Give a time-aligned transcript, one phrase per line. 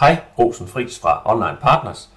[0.00, 2.08] Hej, Rosen Friis fra Online Partners.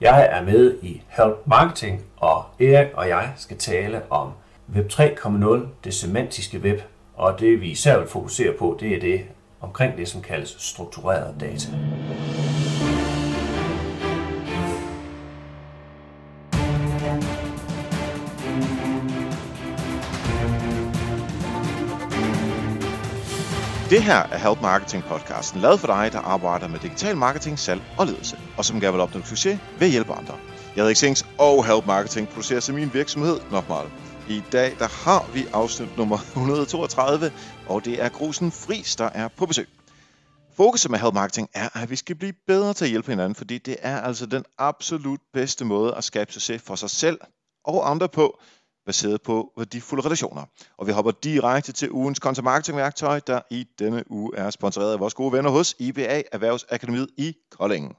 [0.00, 4.30] Jeg er med i Help Marketing, og Erik og jeg skal tale om
[4.74, 6.80] Web 3.0, det semantiske web,
[7.16, 9.20] og det vi især vil fokusere på, det er det
[9.60, 11.68] omkring det, som kaldes struktureret data.
[23.94, 27.82] Det her er Help Marketing podcasten, lavet for dig, der arbejder med digital marketing, salg
[27.98, 30.38] og ledelse, og som gerne vil opnå succes ved at hjælpe andre.
[30.76, 33.86] Jeg hedder Xings, og Help Marketing producerer til min virksomhed Nokmal.
[34.28, 37.32] I dag der har vi afsnit nummer 132,
[37.68, 39.68] og det er Grusen Fris, der er på besøg.
[40.56, 43.58] Fokuset med Help Marketing er, at vi skal blive bedre til at hjælpe hinanden, fordi
[43.58, 47.18] det er altså den absolut bedste måde at skabe succes for sig selv
[47.64, 48.40] og andre på,
[48.86, 50.44] baseret på værdifulde relationer.
[50.78, 54.92] Og vi hopper direkte til ugens content marketing værktøj, der i denne uge er sponsoreret
[54.92, 57.96] af vores gode venner hos IBA Erhvervsakademiet i Kolding.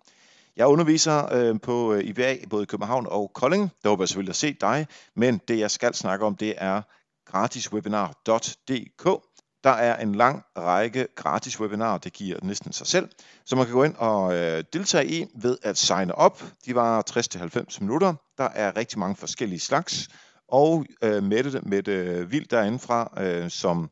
[0.56, 3.72] Jeg underviser øh, på øh, IBA både i København og Kolding.
[3.84, 6.82] Der håber jeg selvfølgelig at se dig, men det jeg skal snakke om, det er
[7.26, 9.22] gratiswebinar.dk.
[9.64, 13.10] Der er en lang række gratis webinarer, det giver næsten sig selv,
[13.46, 16.44] så man kan gå ind og øh, deltage i ved at signe op.
[16.66, 18.14] De var 60-90 minutter.
[18.38, 20.10] Der er rigtig mange forskellige slags,
[20.48, 23.90] og øh, Mette, Mette Vild derindefra, øh, som,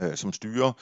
[0.00, 0.72] øh, som styrer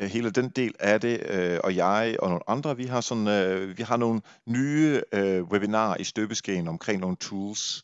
[0.00, 3.28] øh, hele den del af det, øh, og jeg og nogle andre, vi har, sådan,
[3.28, 7.82] øh, vi har nogle nye øh, webinarer i støbeskeen omkring nogle tools,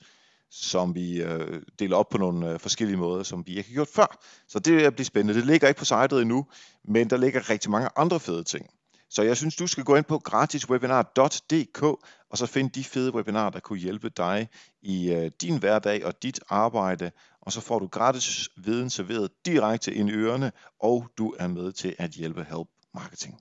[0.51, 3.89] som vi øh, deler op på nogle øh, forskellige måder, som vi ikke har gjort
[3.89, 4.19] før.
[4.49, 5.35] Så det bliver spændende.
[5.35, 6.47] Det ligger ikke på sitet endnu,
[6.85, 8.67] men der ligger rigtig mange andre fede ting.
[9.13, 11.83] Så jeg synes, du skal gå ind på gratiswebinar.dk
[12.31, 14.49] og så finde de fede webinarer, der kunne hjælpe dig
[14.83, 17.11] i øh, din hverdag og dit arbejde.
[17.41, 21.73] Og så får du gratis viden serveret direkte ind i ørerne, og du er med
[21.73, 23.41] til at hjælpe Help Marketing.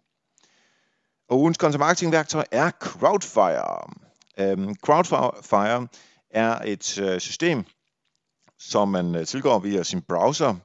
[1.29, 3.93] Og ugens content marketing værktøj er Crowdfire.
[4.53, 5.87] Um, Crowdfire
[6.29, 7.63] er et øh, system,
[8.59, 10.55] som man øh, tilgår via sin browser,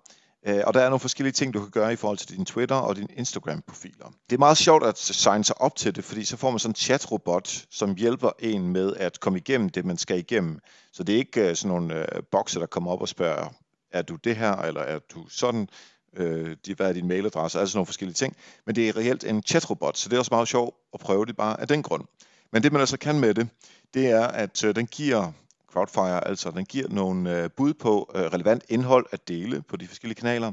[0.48, 2.76] Øh, og der er nogle forskellige ting, du kan gøre i forhold til din Twitter
[2.76, 4.12] og din Instagram-profiler.
[4.30, 6.70] Det er meget sjovt at signe sig op til det, fordi så får man sådan
[6.70, 10.58] en chatrobot, som hjælper en med at komme igennem det, man skal igennem.
[10.92, 13.48] Så det er ikke øh, sådan nogle øh, der kommer op og spørger,
[13.92, 15.68] er du det her, eller er du sådan,
[16.16, 18.36] øh, hvad er din mailadresse, altså nogle forskellige ting.
[18.66, 21.36] Men det er reelt en chatrobot, så det er også meget sjovt at prøve det
[21.36, 22.04] bare af den grund.
[22.52, 23.48] Men det man altså kan med det,
[23.94, 25.32] det er, at øh, den giver
[25.76, 29.87] Crowdfire, altså den giver nogle øh, bud på øh, relevant indhold at dele på de
[29.87, 30.53] forskellige kanaler.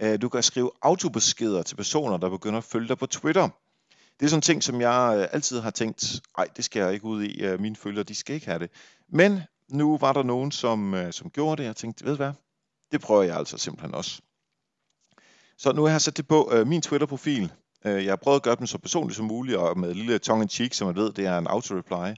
[0.00, 3.48] Øh, du kan skrive autobeskeder til personer, der begynder at følge dig på Twitter.
[4.20, 7.04] Det er sådan en ting, som jeg altid har tænkt, nej, det skal jeg ikke
[7.04, 8.70] ud i, mine følgere, de skal ikke have det.
[9.08, 12.32] Men nu var der nogen, som, som gjorde det, og jeg tænkte, ved du hvad,
[12.92, 14.20] det prøver jeg altså simpelthen også.
[15.58, 17.52] Så nu har jeg sat det på øh, min Twitter-profil.
[17.84, 20.42] Øh, jeg har prøvet at gøre dem så personligt som muligt, og med lille tongue
[20.42, 22.14] in cheek, som man ved, det er en auto-reply.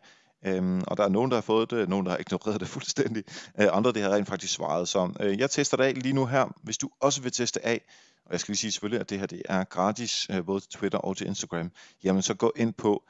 [0.46, 3.24] Øhm, og der er nogen, der har fået det, nogen, der har ignoreret det fuldstændig.
[3.60, 4.88] Øh, andre, det har rent faktisk svaret.
[4.88, 6.54] Så øh, jeg tester det af lige nu her.
[6.62, 7.80] Hvis du også vil teste af,
[8.26, 10.70] og jeg skal lige sige selvfølgelig, at det her det er gratis, øh, både til
[10.70, 11.70] Twitter og til Instagram,
[12.04, 13.02] jamen så gå ind på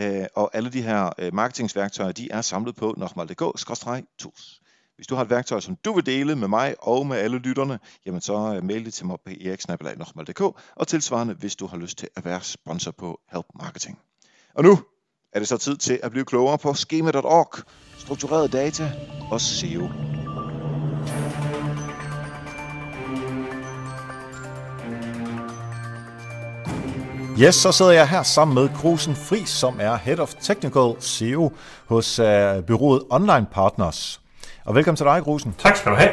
[0.00, 4.60] Øh, og alle de her øh, marketingsværktøjer, de er samlet på nokmal.dk-tools.
[4.96, 7.78] Hvis du har et værktøj, som du vil dele med mig og med alle lytterne,
[8.06, 10.40] jamen så øh, mail det til mig på eriksnabelag.dk
[10.76, 13.98] og tilsvarende, hvis du har lyst til at være sponsor på Help Marketing.
[14.54, 14.78] Og nu
[15.32, 17.64] er det så tid til at blive klogere på schema.org,
[17.98, 18.92] struktureret data
[19.30, 19.88] og SEO.
[27.38, 31.52] Yes, så sidder jeg her sammen med Grusen Fri, som er Head of Technical SEO
[31.86, 32.26] hos uh,
[32.66, 34.20] byrådet Online Partners.
[34.64, 35.54] Og velkommen til dig, Grusen.
[35.58, 36.10] Tak skal du have.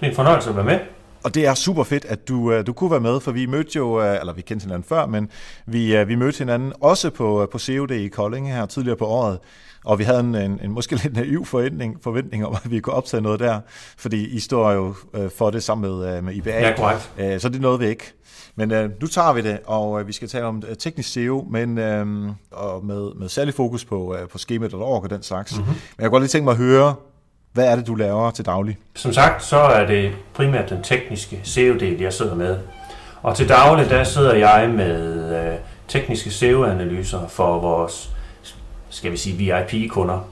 [0.00, 0.78] Det er en fornøjelse at være med.
[1.22, 3.70] Og det er super fedt, at du, uh, du kunne være med, for vi mødte
[3.76, 5.30] jo, uh, eller vi kendte hinanden før, men
[5.66, 9.38] vi, uh, vi mødte hinanden også på, på COD i Kolding her tidligere på året.
[9.84, 12.94] Og vi havde en, en, en måske lidt naiv forventning, forventning om, at vi kunne
[12.94, 13.60] optage noget der,
[13.98, 14.94] fordi I står jo
[15.36, 16.50] for det sammen med, uh, med IBA.
[16.50, 17.42] Ja, korrekt.
[17.42, 18.12] Så det nåede vi ikke.
[18.58, 21.46] Men øh, nu tager vi det, og øh, vi skal tale om øh, teknisk SEO,
[21.50, 22.06] men øh,
[22.50, 25.56] og med, med særlig fokus på, øh, på skemaet.org og den slags.
[25.56, 25.72] Mm-hmm.
[25.72, 26.94] Men jeg kunne godt lige tænke mig at høre,
[27.52, 28.78] hvad er det, du laver til daglig?
[28.94, 32.58] Som sagt, så er det primært den tekniske SEO-del, jeg sidder med.
[33.22, 35.54] Og til daglig, der sidder jeg med øh,
[35.88, 38.10] tekniske SEO-analyser for vores,
[38.90, 40.28] skal vi sige, VIP-kunder.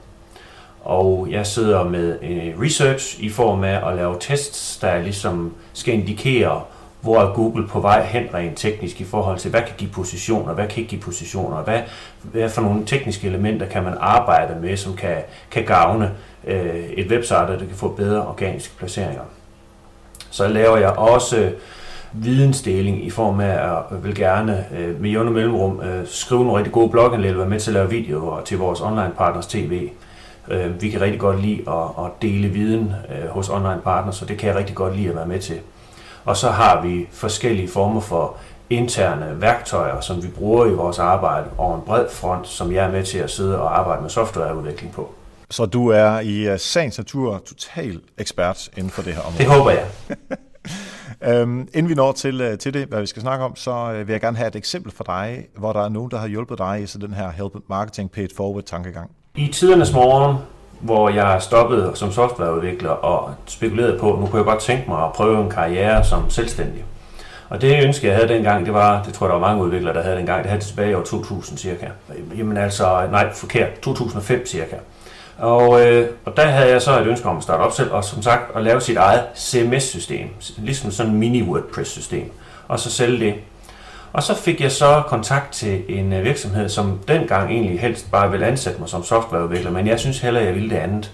[0.85, 5.95] Og jeg sidder med øh, research i form af at lave tests, der ligesom skal
[5.95, 6.63] indikere,
[7.01, 10.55] hvor er Google på vej hen rent teknisk i forhold til, hvad kan give positioner,
[10.55, 11.81] hvad kan ikke give positioner, hvad,
[12.23, 15.17] hvad for nogle tekniske elementer kan man arbejde med, som kan,
[15.51, 16.13] kan gavne
[16.47, 19.23] øh, et website, der kan få bedre organiske placeringer.
[20.31, 21.53] Så laver jeg også øh,
[22.13, 26.59] vidensdeling i form af, at jeg vil gerne øh, med jævne mellemrum øh, skrive nogle
[26.59, 29.91] rigtig gode blogindlæg, være med til at lave videoer til vores online partners tv.
[30.49, 34.25] Øh, vi kan rigtig godt lide at, at dele viden øh, hos online partners, så
[34.25, 35.57] det kan jeg rigtig godt lide at være med til.
[36.25, 38.37] Og så har vi forskellige former for
[38.71, 42.91] interne værktøjer, som vi bruger i vores arbejde over en bred front, som jeg er
[42.91, 45.15] med til at sidde og arbejde med softwareudvikling på.
[45.51, 49.39] Så du er i uh, sagens natur total ekspert inden for det her område?
[49.39, 49.87] Det håber jeg.
[51.41, 54.07] øhm, inden vi når til, uh, til det, hvad vi skal snakke om, så uh,
[54.07, 56.59] vil jeg gerne have et eksempel for dig, hvor der er nogen, der har hjulpet
[56.59, 59.11] dig i så den her Help Marketing Paid Forward tankegang.
[59.35, 60.37] I tidernes morgen,
[60.81, 65.13] hvor jeg stoppede som softwareudvikler og spekulerede på, nu kunne jeg godt tænke mig at
[65.13, 66.85] prøve en karriere som selvstændig.
[67.49, 69.95] Og det ønske, jeg havde dengang, det var, det tror jeg, der var mange udviklere,
[69.95, 71.87] der havde dengang, det havde det tilbage i år 2000 cirka.
[72.37, 74.77] Jamen altså, nej, forkert, 2005 cirka.
[75.39, 78.05] Og, øh, og der havde jeg så et ønske om at starte op selv, og
[78.05, 80.29] som sagt at lave sit eget CMS-system,
[80.59, 82.31] ligesom sådan en mini-WordPress-system,
[82.69, 83.35] og så sælge det.
[84.13, 88.31] Og så fik jeg så kontakt til en øh, virksomhed, som dengang egentlig helst bare
[88.31, 91.11] ville ansætte mig som softwareudvikler, men jeg synes heller, jeg ville det andet.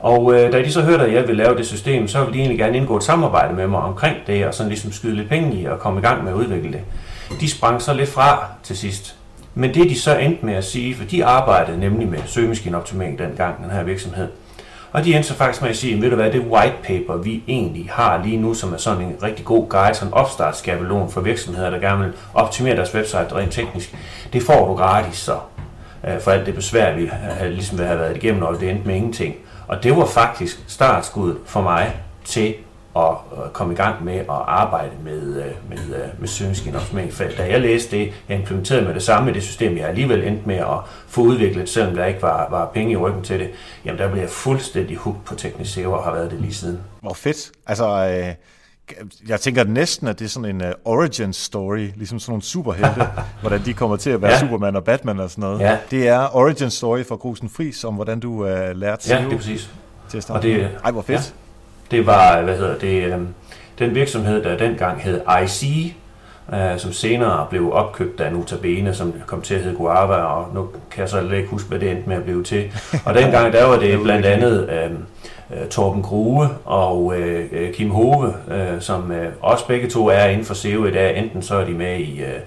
[0.00, 2.38] Og øh, da de så hørte, at jeg ville lave det system, så ville de
[2.38, 5.60] egentlig gerne indgå et samarbejde med mig omkring det, og sådan ligesom skyde lidt penge
[5.60, 6.80] i og komme i gang med at udvikle det.
[7.40, 9.16] De sprang så lidt fra til sidst.
[9.58, 13.62] Men det de så endte med at sige, for de arbejdede nemlig med søgemaskineoptimering dengang,
[13.62, 14.28] den her virksomhed.
[14.92, 17.42] Og de endte så faktisk med at sige, ved du hvad, det white paper, vi
[17.48, 21.20] egentlig har lige nu, som er sådan en rigtig god guide, sådan en opstartsskabelon for
[21.20, 23.96] virksomheder, der gerne vil optimere deres website rent teknisk,
[24.32, 25.38] det får du gratis så.
[26.08, 27.02] Øh, for alt det besvær, vi
[27.42, 29.34] øh, ligesom har været igennem, og det endte med ingenting.
[29.68, 32.54] Og det var faktisk startskuddet for mig til
[32.96, 37.12] at komme i gang med at arbejde med, øh, med, øh, med søgemaskineoptimering.
[37.38, 40.42] Da jeg læste det, jeg implementerede med det samme i det system, jeg alligevel endte
[40.46, 40.78] med at
[41.08, 43.50] få udviklet, selvom der ikke var, var penge i ryggen til det,
[43.84, 46.80] jamen der blev jeg fuldstændig hooked på Teknisk SEO og har været det lige siden.
[47.00, 47.52] Hvor fedt.
[47.66, 48.34] Altså, øh,
[49.28, 53.06] jeg tænker næsten, at det er sådan en uh, origin story, ligesom sådan nogle superhelte,
[53.40, 54.38] hvordan de kommer til at være ja.
[54.38, 55.60] Superman og Batman og sådan noget.
[55.60, 55.78] Ja.
[55.90, 59.14] Det er origin story for Grusen Fris, om hvordan du uh, lærte.
[59.14, 59.70] Ja, det er præcis.
[60.08, 60.38] Til at starte.
[60.38, 61.18] Og det, Ej, hvor fedt.
[61.18, 61.45] Ja.
[61.90, 63.28] Det var, hvad hedder det, um,
[63.78, 65.94] den virksomhed, der dengang hed IC,
[66.48, 70.68] uh, som senere blev opkøbt af Notabene, som kom til at hedde Guava, og nu
[70.90, 72.72] kan jeg så ikke huske, hvad det endte med at blive til.
[73.04, 74.86] Og dengang, der var det blandt andet...
[74.90, 75.06] Um,
[75.50, 80.24] øh, Torben Grue og øh, øh, Kim Hove, øh, som øh, også begge to er
[80.24, 81.18] inden for SEO i dag.
[81.18, 82.40] Enten så er de med i, øh,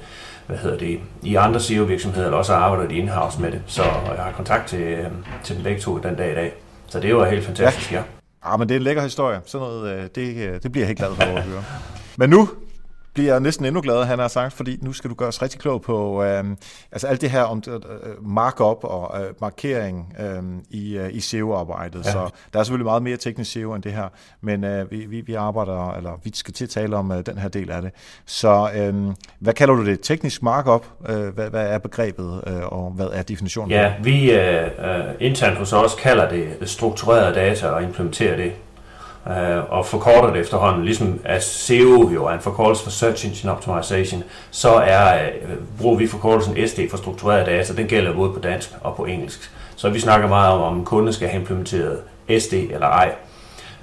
[0.47, 3.61] hvad hedder det, i andre SEO-virksomheder, eller også arbejder de in-house med det.
[3.67, 5.05] Så jeg har kontakt til, øh,
[5.43, 6.53] til dem begge to den dag i dag.
[6.87, 7.97] Så det var helt fantastisk, ja.
[7.97, 8.18] ja.
[8.45, 9.41] Ja, ah, men det er en lækker historie.
[9.45, 11.63] Sådan noget, øh, det, øh, det bliver jeg helt glad for at høre.
[12.17, 12.49] Men nu
[13.13, 15.59] bliver jeg næsten endnu gladere, han har sagt, fordi nu skal du gøre os rigtig
[15.59, 16.43] klog på øh,
[16.91, 22.05] altså alt det her om øh, markup og øh, markering øh, i, øh, i SEO-arbejdet.
[22.05, 22.11] Ja.
[22.11, 24.07] Så der er selvfølgelig meget mere teknisk SEO end det her,
[24.41, 27.37] men øh, vi, vi, vi arbejder, eller vi skal til at tale om øh, den
[27.37, 27.91] her del af det.
[28.25, 29.99] Så øh, hvad kalder du det?
[30.01, 30.85] Teknisk markup?
[31.09, 33.71] Øh, hvad, hvad er begrebet, øh, og hvad er definitionen?
[33.71, 38.53] Ja, vi øh, øh, internt hos os kalder det struktureret data og implementerer det
[39.29, 43.51] øh, og forkorter det efterhånden, ligesom at SEO jo er en forkortelse for Search Engine
[43.51, 48.39] Optimization, så er, øh, bruger vi forkortelsen SD for struktureret data, den gælder både på
[48.39, 49.51] dansk og på engelsk.
[49.75, 51.99] Så vi snakker meget om, om en kunde skal have implementeret
[52.39, 53.11] SD eller ej.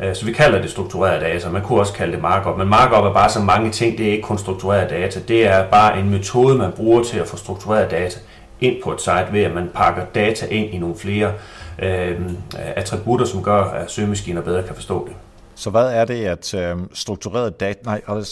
[0.01, 3.05] Øh, så vi kalder det struktureret data, man kunne også kalde det markup, men markup
[3.05, 6.11] er bare så mange ting, det er ikke kun struktureret data, det er bare en
[6.11, 8.19] metode, man bruger til at få struktureret data
[8.61, 11.33] ind på et site, ved at man pakker data ind i nogle flere
[11.79, 12.21] øh,
[12.55, 15.17] attributter, som gør, at søgemaskiner bedre kan forstå det.
[15.57, 17.79] Så hvad er det, at øh, struktureret data...
[17.85, 18.27] Nej, og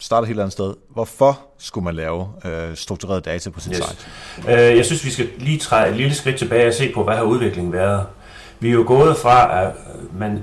[0.00, 0.74] starter et helt andet sted.
[0.90, 3.84] Hvorfor skulle man lave øh, struktureret data på sit yes.
[3.84, 4.52] site?
[4.52, 7.14] Øh, jeg synes, vi skal lige træde et lille skridt tilbage og se på, hvad
[7.14, 8.06] har udviklingen været.
[8.60, 9.72] Vi er jo gået fra, at
[10.18, 10.38] man,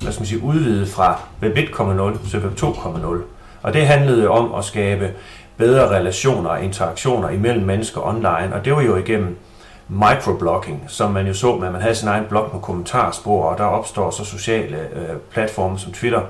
[0.00, 3.06] hvad skal man sige, udvidet fra Web 1.0 til Web 2.0.
[3.62, 5.10] Og det handlede om at skabe
[5.56, 9.36] bedre relationer og interaktioner imellem mennesker online, og det var jo igennem
[9.88, 13.58] microblogging, som man jo så med, at man havde sin egen blog med kommentarspor, og
[13.58, 16.22] der opstår så sociale øh, platforme som Twitter.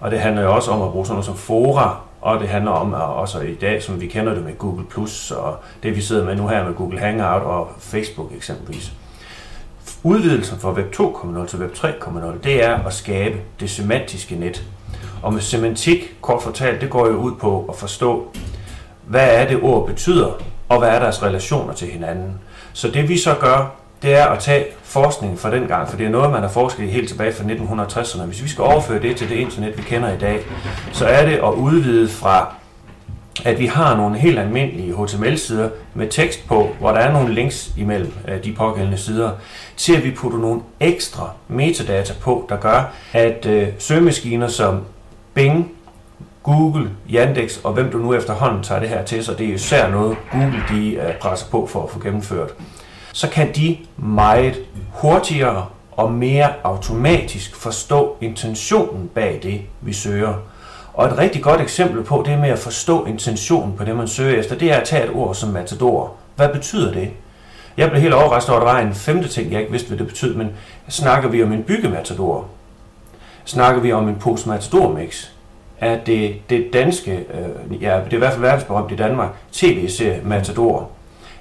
[0.00, 2.70] Og det handler jo også om at bruge sådan noget som fora, og det handler
[2.70, 6.00] om at også i dag, som vi kender det med Google+, Plus og det vi
[6.00, 8.92] sidder med nu her med Google Hangout og Facebook eksempelvis.
[10.02, 14.64] Udvidelsen fra Web 2.0 til Web 3.0, det er at skabe det semantiske net.
[15.22, 18.26] Og med semantik, kort fortalt, det går jo ud på at forstå,
[19.06, 20.32] hvad er det ord betyder,
[20.68, 22.38] og hvad er deres relationer til hinanden.
[22.76, 26.06] Så det vi så gør det er at tage forskning fra den gang, for det
[26.06, 28.22] er noget, man har forsket i helt tilbage fra 1960'erne.
[28.22, 30.40] Hvis vi skal overføre det til det internet, vi kender i dag,
[30.92, 32.54] så er det at udvide fra
[33.44, 37.70] at vi har nogle helt almindelige HTML-sider med tekst på, hvor der er nogle links
[37.76, 39.30] imellem øh, de pågældende sider,
[39.76, 44.80] til at vi putter nogle ekstra metadata på, der gør, at øh, søgemaskiner som
[45.34, 45.75] Bing,
[46.46, 49.90] Google, Yandex og hvem du nu efterhånden tager det her til sig, det er især
[49.90, 52.50] noget Google de øh, presser på for at få gennemført,
[53.12, 54.56] så kan de meget
[54.92, 60.34] hurtigere og mere automatisk forstå intentionen bag det, vi søger.
[60.94, 64.38] Og et rigtig godt eksempel på det med at forstå intentionen på det, man søger
[64.38, 66.12] efter, det er at tage et ord som matador.
[66.36, 67.10] Hvad betyder det?
[67.76, 69.98] Jeg blev helt overrasket over, at der var en femte ting, jeg ikke vidste, hvad
[69.98, 70.52] det betød, men
[70.88, 72.44] snakker vi om en byggematador?
[73.44, 74.92] Snakker vi om en postmatador
[75.80, 79.30] af Er det det danske, øh, ja, det er i hvert fald verdensberømt i Danmark,
[79.52, 80.90] tv-serie Matador?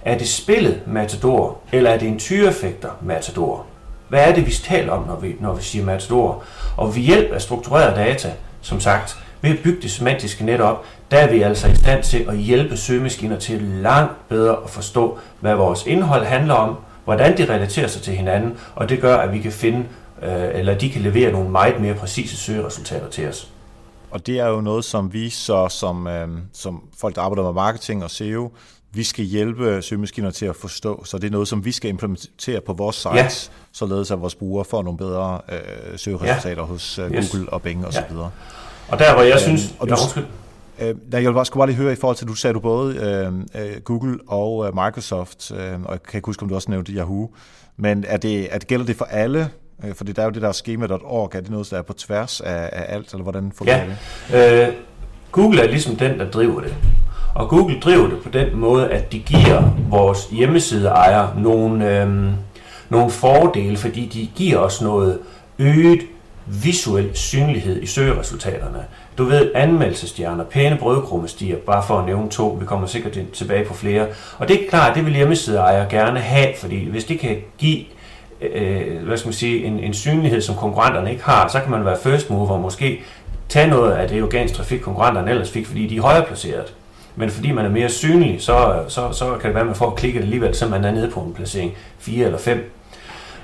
[0.05, 3.65] Er det spillet Matador, eller er det en tyrefægter Matador?
[4.09, 6.43] Hvad er det, vi taler om, når vi, når vi siger Matador?
[6.77, 10.85] Og ved hjælp af struktureret data, som sagt, ved at bygge det semantiske net op,
[11.11, 15.17] der er vi altså i stand til at hjælpe søgemaskiner til langt bedre at forstå,
[15.39, 19.33] hvad vores indhold handler om, hvordan det relaterer sig til hinanden, og det gør, at
[19.33, 19.85] vi kan finde,
[20.21, 23.49] øh, eller de kan levere nogle meget mere præcise søgeresultater til os.
[24.15, 27.53] Og det er jo noget, som vi så som, øh, som folk, der arbejder med
[27.53, 28.51] marketing og SEO,
[28.91, 31.05] vi skal hjælpe søgemaskiner til at forstå.
[31.05, 33.53] Så det er noget, som vi skal implementere på vores sites, ja.
[33.71, 36.67] således at vores brugere får nogle bedre øh, søgeresultater ja.
[36.67, 37.47] hos øh, Google yes.
[37.47, 37.97] og Bing osv.
[37.97, 38.23] Ja.
[38.87, 39.75] Og der, hvor jeg øhm, synes...
[39.79, 39.95] Og du,
[40.79, 42.59] ja, øh, jeg vil bare, skulle bare lige høre i forhold til, du sagde du
[42.59, 46.55] både øh, øh, Google og øh, Microsoft, øh, og jeg kan ikke huske, om du
[46.55, 47.29] også nævnte Yahoo,
[47.77, 49.49] men er det, er det, gælder det for alle?
[49.83, 52.41] Øh, fordi der er jo det der schema.org, er det noget, der er på tværs
[52.41, 53.85] af, af alt, eller hvordan fungerer
[54.31, 54.59] ja.
[54.61, 54.67] det?
[54.67, 54.73] Øh,
[55.31, 56.75] Google er ligesom den, der driver det.
[57.35, 62.31] Og Google driver det på den måde, at de giver vores hjemmesideejere nogle, øh,
[62.89, 65.19] nogle fordele, fordi de giver os noget
[65.59, 66.01] øget
[66.45, 68.85] visuel synlighed i søgeresultaterne.
[69.17, 73.73] Du ved, anmeldelsestjerner, pæne brødkrummestiger, bare for at nævne to, vi kommer sikkert tilbage på
[73.73, 74.07] flere.
[74.37, 77.85] Og det er klart, det vil hjemmesideejere gerne have, fordi hvis det kan give
[78.41, 81.85] øh, hvad skal man sige, en, en synlighed, som konkurrenterne ikke har, så kan man
[81.85, 83.01] være first mover og måske
[83.49, 86.73] tage noget af det organisk trafik, konkurrenterne ellers fik, fordi de er højere placeret.
[87.15, 89.89] Men fordi man er mere synlig, så, så, så kan det være, at man får
[89.89, 92.71] klikket alligevel, så man er nede på en placering 4 eller 5.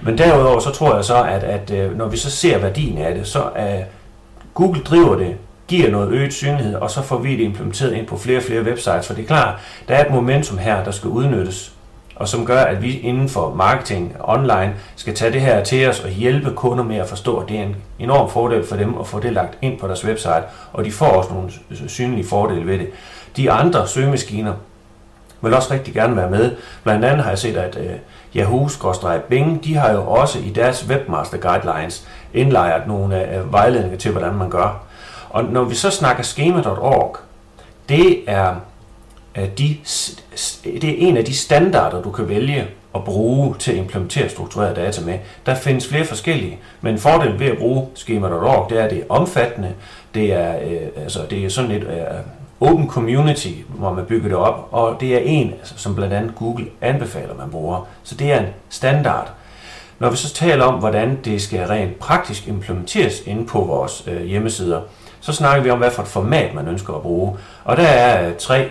[0.03, 3.15] Men derudover så tror jeg så, at, at øh, når vi så ser værdien af
[3.15, 3.83] det, så er
[4.53, 5.36] Google driver det,
[5.67, 8.62] giver noget øget synlighed, og så får vi det implementeret ind på flere og flere
[8.62, 9.07] websites.
[9.07, 11.74] For det er klart, der er et momentum her, der skal udnyttes,
[12.15, 16.00] og som gør, at vi inden for marketing online skal tage det her til os
[16.00, 19.08] og hjælpe kunder med at forstå, at det er en enorm fordel for dem at
[19.08, 21.51] få det lagt ind på deres website, og de får også nogle
[21.89, 22.89] synlige fordele ved det.
[23.38, 24.53] De andre søgemaskiner
[25.41, 26.56] vil også rigtig gerne være med.
[26.84, 27.91] Blandt andet har jeg set, at øh, uh,
[28.36, 34.34] Yahoo-Bing, de har jo også i deres Webmaster Guidelines indlejret nogle uh, vejledninger til, hvordan
[34.34, 34.84] man gør.
[35.30, 37.18] Og når vi så snakker schema.org,
[37.89, 38.56] det er,
[39.35, 39.77] de,
[40.63, 44.75] det er en af de standarder, du kan vælge at bruge til at implementere struktureret
[44.75, 45.19] data med.
[45.45, 49.03] Der findes flere forskellige, men fordelen ved at bruge schema.org, det er, at det er
[49.09, 49.73] omfattende,
[50.13, 54.38] det er, øh, altså, det er sådan et øh, open community, hvor man bygger det
[54.38, 57.88] op, og det er en, altså, som blandt andet Google anbefaler, man bruger.
[58.03, 59.31] Så det er en standard.
[60.00, 64.23] Når vi så taler om, hvordan det skal rent praktisk implementeres inde på vores øh,
[64.23, 64.81] hjemmesider,
[65.19, 67.38] så snakker vi om, hvad for et format man ønsker at bruge.
[67.63, 68.69] Og der er øh, tre.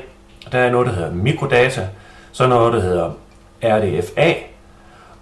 [0.53, 1.89] Der er noget, der hedder mikrodata,
[2.33, 3.11] så noget, der hedder
[3.65, 4.35] RDFA,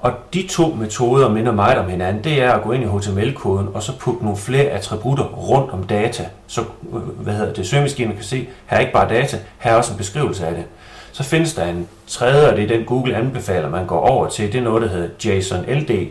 [0.01, 2.25] og de to metoder minder meget om hinanden.
[2.25, 5.83] Det er at gå ind i HTML-koden og så putte nogle flere attributter rundt om
[5.83, 6.27] data.
[6.47, 9.77] Så øh, hvad hedder det, søgemaskinen kan se, her er ikke bare data, her er
[9.77, 10.65] også en beskrivelse af det.
[11.13, 14.53] Så findes der en tredje, og det er den Google anbefaler, man går over til.
[14.53, 16.07] Det er noget, der hedder JSON LD.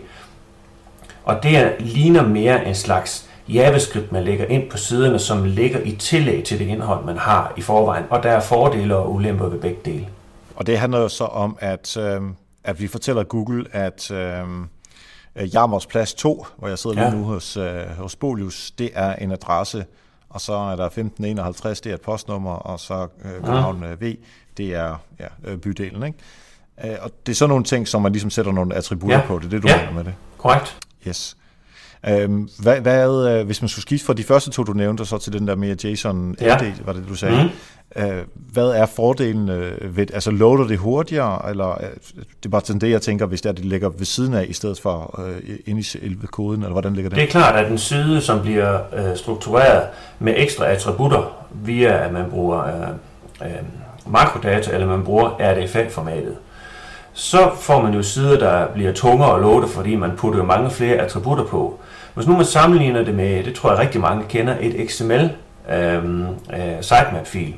[1.23, 5.79] Og det er, ligner mere en slags JavaScript, man lægger ind på siderne, som ligger
[5.79, 8.03] i tillæg til det indhold, man har i forvejen.
[8.09, 10.07] Og der er fordele og ulemper ved begge dele.
[10.55, 12.21] Og det handler jo så om, at øh
[12.67, 14.67] at vi fortæller Google, at øhm,
[15.35, 17.09] øh, Jarmers Plads 2, hvor jeg sidder ja.
[17.09, 19.85] lige nu hos, øh, hos Bolius, det er en adresse,
[20.29, 24.07] og så er der 1551, det er et postnummer, og så øh, København ja.
[24.07, 24.15] V,
[24.57, 26.03] det er ja, øh, bydelen.
[26.03, 26.17] Ikke?
[26.93, 29.25] Øh, og det er sådan nogle ting, som man ligesom sætter nogle attributter ja.
[29.25, 29.77] på, det er det, du ja.
[29.77, 30.13] mener med det?
[30.37, 30.79] korrekt.
[31.07, 31.36] Yes.
[32.09, 35.07] Øhm, hvad, hvad, øh, hvis man skulle skifte fra de første to, du nævnte, og
[35.07, 36.57] så til den der mere JSON ja.
[36.57, 37.43] LD, var det, du sagde.
[37.43, 37.49] Mm.
[37.95, 42.61] Øh, hvad er fordelen øh, ved, altså loader det hurtigere, eller øh, det er bare
[42.65, 45.19] sådan det, jeg tænker, hvis det er, det ligger ved siden af, i stedet for
[45.27, 47.15] øh, ind i selve koden, eller hvordan ligger det?
[47.15, 49.83] Det er klart, at en side, som bliver øh, struktureret
[50.19, 53.57] med ekstra attributter, via at man bruger øh, øh,
[54.05, 56.35] makrodata, eller man bruger RDFA-formatet,
[57.13, 60.69] så får man jo sider, der bliver tungere at loade, fordi man putter jo mange
[60.69, 61.79] flere attributter på.
[62.17, 65.29] Hvis nu man sammenligner det med, det tror jeg rigtig mange kender, et XML
[65.71, 67.53] øh, øh, sitemap-fil.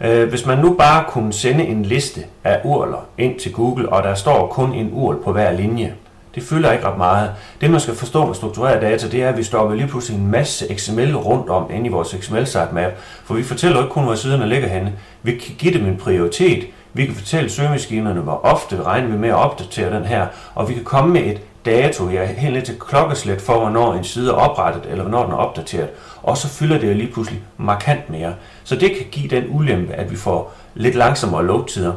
[0.00, 4.02] Øh, hvis man nu bare kunne sende en liste af urler ind til Google, og
[4.02, 5.94] der står kun en url på hver linje,
[6.34, 7.30] det fylder ikke ret meget.
[7.60, 10.30] Det man skal forstå med struktureret data, det er, at vi stopper lige pludselig en
[10.30, 12.92] masse XML rundt om inde i vores XML sitemap,
[13.24, 14.92] for vi fortæller ikke kun, hvor siderne ligger henne.
[15.22, 19.28] Vi kan give dem en prioritet, vi kan fortælle søgemaskinerne, hvor ofte regner vi med
[19.28, 22.78] at opdatere den her, og vi kan komme med et dato, ja, helt ned til
[22.78, 25.88] klokkeslæt for, hvornår en side er oprettet, eller hvornår den er opdateret.
[26.22, 28.34] Og så fylder det lige pludselig markant mere.
[28.64, 31.92] Så det kan give den ulempe, at vi får lidt langsommere loadtider.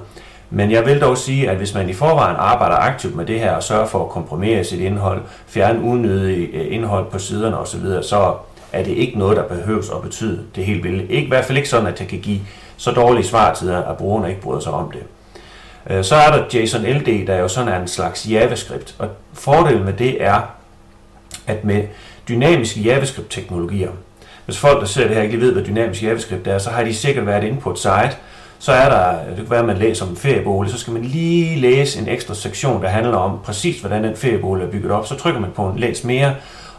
[0.50, 3.52] Men jeg vil dog sige, at hvis man i forvejen arbejder aktivt med det her
[3.52, 8.34] og sørger for at komprimere sit indhold, fjerne unødig øh, indhold på siderne osv., så
[8.72, 11.12] er det ikke noget, der behøves at betyde det helt vildt.
[11.12, 12.40] Ikke, I hvert fald ikke sådan, at det kan give
[12.78, 15.04] så dårlige svartider, at brugerne ikke bryder sig om det.
[15.90, 19.86] Øh, så er der JSON LD, der jo sådan er en slags JavaScript, og fordelen
[19.86, 20.42] med det er,
[21.48, 21.84] at med
[22.30, 23.92] dynamiske JavaScript-teknologier,
[24.46, 26.84] hvis folk, der ser det her, ikke lige ved, hvad dynamisk JavaScript er, så har
[26.84, 28.12] de sikkert været inde på et site,
[28.60, 31.02] så er der, det kan være, at man læser om en feriebolig, så skal man
[31.02, 35.08] lige læse en ekstra sektion, der handler om præcis, hvordan den feriebolig er bygget op.
[35.08, 36.36] Så trykker man på en læs mere,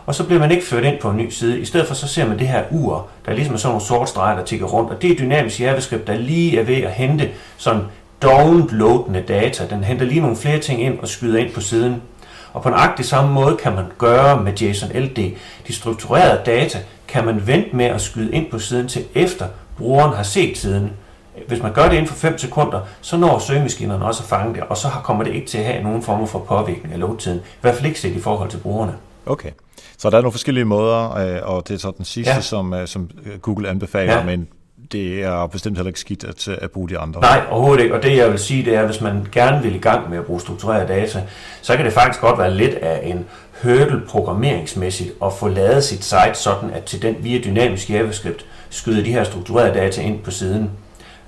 [0.06, 1.60] og så bliver man ikke ført ind på en ny side.
[1.60, 4.10] I stedet for så ser man det her ur, der er ligesom sådan nogle sorte
[4.10, 7.28] streger, der tigger rundt, og det er dynamisk JavaScript, der lige er ved at hente
[7.56, 7.82] sådan
[8.22, 9.66] downloadende data.
[9.70, 12.02] Den henter lige nogle flere ting ind og skyder ind på siden.
[12.52, 15.16] Og på nøjagtig samme måde kan man gøre med JSON LD.
[15.66, 19.46] De strukturerede data kan man vente med at skyde ind på siden til efter
[19.78, 20.92] brugeren har set siden.
[21.48, 24.62] Hvis man gør det inden for 5 sekunder, så når søgemaskinerne også at fange det,
[24.62, 27.38] og så kommer det ikke til at have nogen form for påvirkning af loadtiden.
[27.38, 28.94] I hvert fald ikke set i forhold til brugerne.
[29.26, 29.50] Okay.
[29.98, 32.40] Så der er nogle forskellige måder, øh, og det er så den sidste, ja.
[32.40, 33.10] som, øh, som
[33.42, 34.24] Google anbefaler, ja.
[34.24, 34.48] men
[34.92, 37.20] det er bestemt heller ikke skidt at, øh, at bruge de andre.
[37.20, 37.94] Nej, overhovedet ikke.
[37.94, 40.18] Og det jeg vil sige, det er, at hvis man gerne vil i gang med
[40.18, 41.22] at bruge struktureret data,
[41.62, 43.24] så kan det faktisk godt være lidt af en
[43.62, 49.04] hurdle programmeringsmæssigt at få lavet sit site sådan, at til den via dynamisk JavaScript skyder
[49.04, 50.70] de her strukturerede data ind på siden.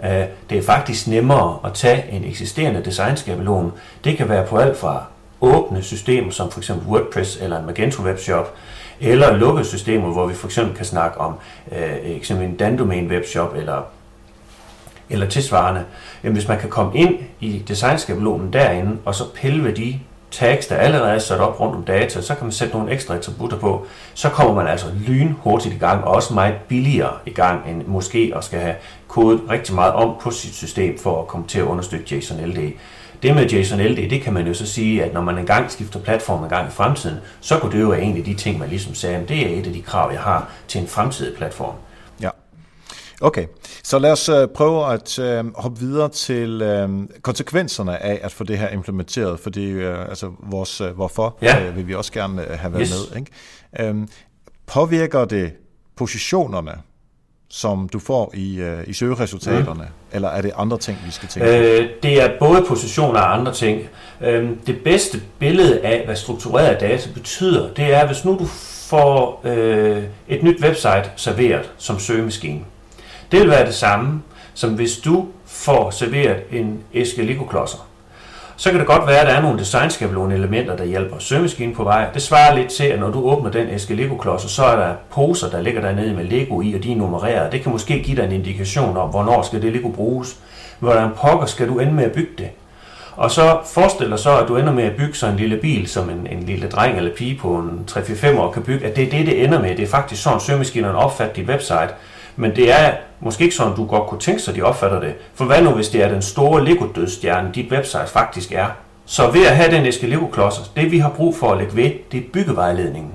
[0.05, 3.73] Øh, det er faktisk nemmere at tage en eksisterende designskabelon.
[4.05, 5.05] Det kan være på alt fra
[5.41, 6.71] åbne systemer, som f.eks.
[6.89, 8.55] WordPress eller en Magento webshop,
[9.01, 11.35] eller lukkede systemer, hvor vi for eksempel kan snakke om
[11.73, 13.83] øh, eksempel en dandomain webshop eller,
[15.11, 15.85] eller tilsvarende.
[16.25, 19.99] Jamen, hvis man kan komme ind i designskabelonen derinde, og så pille ved de
[20.31, 23.15] tags, der allerede er sat op rundt om data, så kan man sætte nogle ekstra
[23.15, 23.87] attributter på.
[24.15, 27.87] Så kommer man altså lyn hurtigt i gang, og også meget billigere i gang, end
[27.87, 28.75] måske at skal have
[29.09, 32.59] kodet rigtig meget om på sit system for at komme til at understøtte JSON LD.
[33.23, 36.01] Det med JSON LD, det kan man jo så sige, at når man engang skifter
[36.01, 38.69] platform en gang i fremtiden, så kunne det jo være en af de ting, man
[38.69, 41.75] ligesom sagde, at det er et af de krav, jeg har til en fremtidig platform.
[42.21, 42.31] Ja.
[43.21, 43.47] Okay,
[43.85, 48.45] så lad os uh, prøve at uh, hoppe videre til uh, konsekvenserne af at få
[48.45, 51.69] det her implementeret, fordi uh, altså vores uh, hvorfor ja.
[51.69, 53.11] uh, vil vi også gerne uh, have været yes.
[53.11, 53.21] med.
[53.21, 53.91] Ikke?
[53.91, 54.09] Um,
[54.67, 55.53] påvirker det
[55.97, 56.73] positionerne
[57.49, 59.83] som du får i, øh, i søgeresultaterne?
[59.83, 59.98] Mm.
[60.13, 63.53] Eller er det andre ting, vi skal tænke øh, Det er både positioner og andre
[63.55, 63.89] ting.
[64.21, 68.47] Øh, det bedste billede af, hvad struktureret data betyder, det er, hvis nu du
[68.89, 72.61] får øh, et nyt website serveret som søgemaskine.
[73.33, 74.23] Det vil være det samme,
[74.55, 77.89] som hvis du får serveret en æske Lego-klodser
[78.59, 81.85] så kan det godt være, at der er nogle designskabelone elementer, der hjælper søgemaskinen på
[81.85, 82.07] vej.
[82.15, 85.51] Det svarer lidt til, at når du åbner den æske Lego-klodser, så er der poser,
[85.51, 87.53] der ligger dernede med Lego i, og de er nummereret.
[87.53, 90.37] Det kan måske give dig en indikation om, hvornår skal det Lego bruges.
[90.79, 92.49] Hvordan pokker skal du ende med at bygge det?
[93.17, 95.89] Og så forestil dig så, at du ender med at bygge sådan en lille bil,
[95.89, 99.05] som en, en lille dreng eller pige på en 3-4-5 år kan bygge, at det
[99.05, 99.77] er det, det ender med.
[99.77, 101.89] Det er faktisk sådan, søgemaskinerne opfatter dit website.
[102.41, 105.15] Men det er måske ikke sådan, du godt kunne tænke sig, de opfatter det.
[105.35, 108.67] For hvad nu, hvis det er den store Lego-dødstjerne, dit website faktisk er?
[109.07, 111.91] Så ved at have den æske Lego-klodser, det vi har brug for at lægge ved,
[112.13, 113.13] det er byggevejledningen.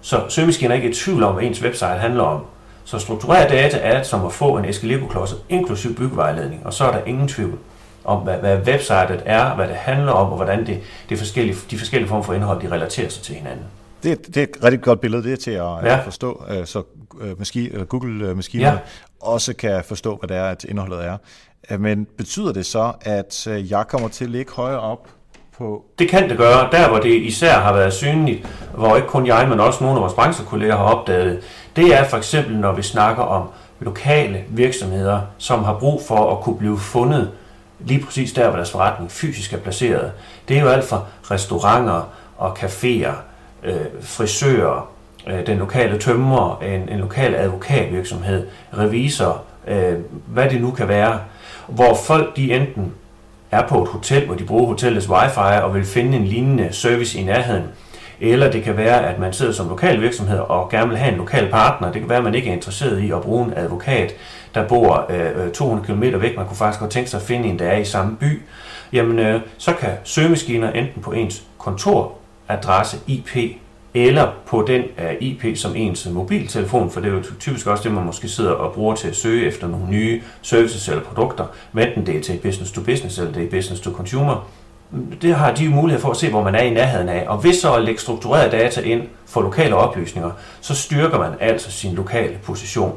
[0.00, 2.40] Så søgemaskinen er ikke i tvivl om, hvad ens website handler om.
[2.84, 6.92] Så struktureret data er som at få en æske Lego-klodser, inklusiv byggevejledning, og så er
[6.92, 7.58] der ingen tvivl
[8.04, 11.78] om, hvad, hvad websitet er, hvad det handler om, og hvordan det, det forskellige, de
[11.78, 13.64] forskellige former for indhold, de relaterer sig til hinanden.
[14.02, 16.00] Det, det er et rigtig godt billede, det er til at ja.
[16.00, 16.82] forstå, øh, så
[17.20, 18.78] øh, Google-maskiner ja.
[19.20, 21.16] også kan forstå, hvad det er, at indholdet er.
[21.78, 25.08] Men betyder det så, at øh, jeg kommer til at ligge højere op
[25.58, 25.84] på...
[25.98, 26.68] Det kan det gøre.
[26.72, 30.02] Der, hvor det især har været synligt, hvor ikke kun jeg, men også nogle af
[30.02, 31.40] vores branchekolleger har opdaget,
[31.76, 33.48] det er for eksempel, når vi snakker om
[33.80, 37.30] lokale virksomheder, som har brug for at kunne blive fundet
[37.80, 40.12] lige præcis der, hvor deres forretning fysisk er placeret.
[40.48, 43.12] Det er jo alt fra restauranter og caféer,
[43.62, 44.90] øh, frisører,
[45.26, 48.46] øh, den lokale tømrer, en, en lokal advokatvirksomhed,
[48.78, 49.94] revisor, øh,
[50.26, 51.20] hvad det nu kan være,
[51.68, 52.92] hvor folk de enten
[53.50, 57.18] er på et hotel, hvor de bruger hotellets wifi og vil finde en lignende service
[57.18, 57.64] i nærheden.
[58.20, 61.18] Eller det kan være, at man sidder som lokal virksomhed og gerne vil have en
[61.18, 61.92] lokal partner.
[61.92, 64.12] Det kan være, at man ikke er interesseret i at bruge en advokat,
[64.54, 66.36] der bor øh, øh 200 km væk.
[66.36, 68.42] Man kunne faktisk godt tænke sig at finde en, der er i samme by.
[68.92, 72.12] Jamen, øh, så kan søgemaskiner enten på ens kontor
[72.48, 73.58] adresse IP
[73.94, 77.92] eller på den øh, IP som ens mobiltelefon, for det er jo typisk også det,
[77.92, 81.44] man måske sidder og bruger til at søge efter nogle nye services eller produkter,
[81.78, 84.48] enten det er til business to business eller det er business to consumer.
[85.22, 87.24] Det har de jo mulighed for at se, hvor man er i nærheden af.
[87.28, 90.30] Og hvis så at lægge struktureret data ind for lokale oplysninger,
[90.60, 92.94] så styrker man altså sin lokale position.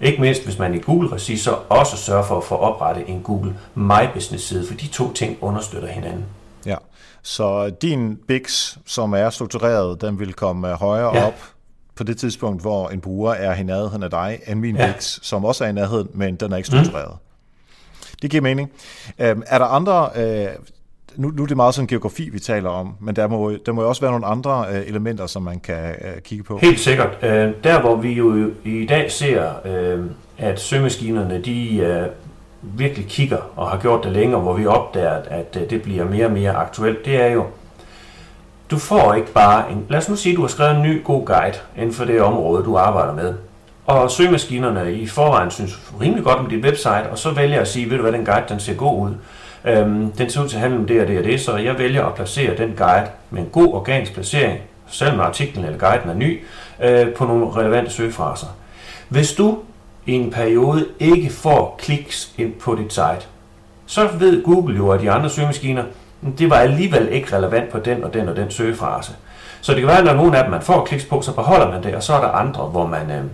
[0.00, 3.54] Ikke mindst hvis man i Google-regi så også sørger for at få oprettet en Google
[3.74, 6.24] My Business side, for de to ting understøtter hinanden.
[7.24, 11.26] Så din BIX, som er struktureret, den vil komme højere ja.
[11.26, 11.44] op
[11.94, 14.86] på det tidspunkt, hvor en bruger er i nærheden af dig, end min ja.
[14.86, 17.10] BIX, som også er i nærheden, men den er ikke struktureret.
[17.10, 18.16] Mm.
[18.22, 18.70] Det giver mening.
[19.18, 20.48] Øhm, er der andre, øh,
[21.16, 23.82] nu, nu er det meget sådan geografi, vi taler om, men der må, der må
[23.82, 26.58] jo også være nogle andre øh, elementer, som man kan øh, kigge på.
[26.58, 27.18] Helt sikkert.
[27.22, 30.04] Øh, der hvor vi jo i dag ser, øh,
[30.38, 32.06] at søgemaskinerne, de øh,
[32.76, 36.26] virkelig kigger og har gjort det længere, hvor vi opdager, at øh, det bliver mere
[36.26, 37.44] og mere aktuelt, det er jo,
[38.70, 41.04] du får ikke bare en, lad os nu sige, at du har skrevet en ny
[41.04, 43.34] god guide inden for det område, du arbejder med.
[43.86, 47.68] Og søgemaskinerne i forvejen synes rimelig godt om dit website, og så vælger jeg at
[47.68, 49.14] sige, ved du hvad, den guide den ser god ud.
[49.64, 51.78] Øhm, den ser ud til at handle om det og det og det, så jeg
[51.78, 56.14] vælger at placere den guide med en god organisk placering, selvom artiklen eller guiden er
[56.14, 56.42] ny,
[56.82, 58.46] øh, på nogle relevante søgefraser.
[59.08, 59.58] Hvis du
[60.06, 63.26] i en periode ikke får kliks ind på dit site,
[63.86, 65.84] så ved Google jo, at de andre søgemaskiner,
[66.20, 69.12] mm, det var alligevel ikke relevant på den og den og den søgefrase.
[69.60, 71.70] Så det kan være, at når nogle af dem man får kliks på, så beholder
[71.70, 73.24] man det, og så er der andre, hvor man øh,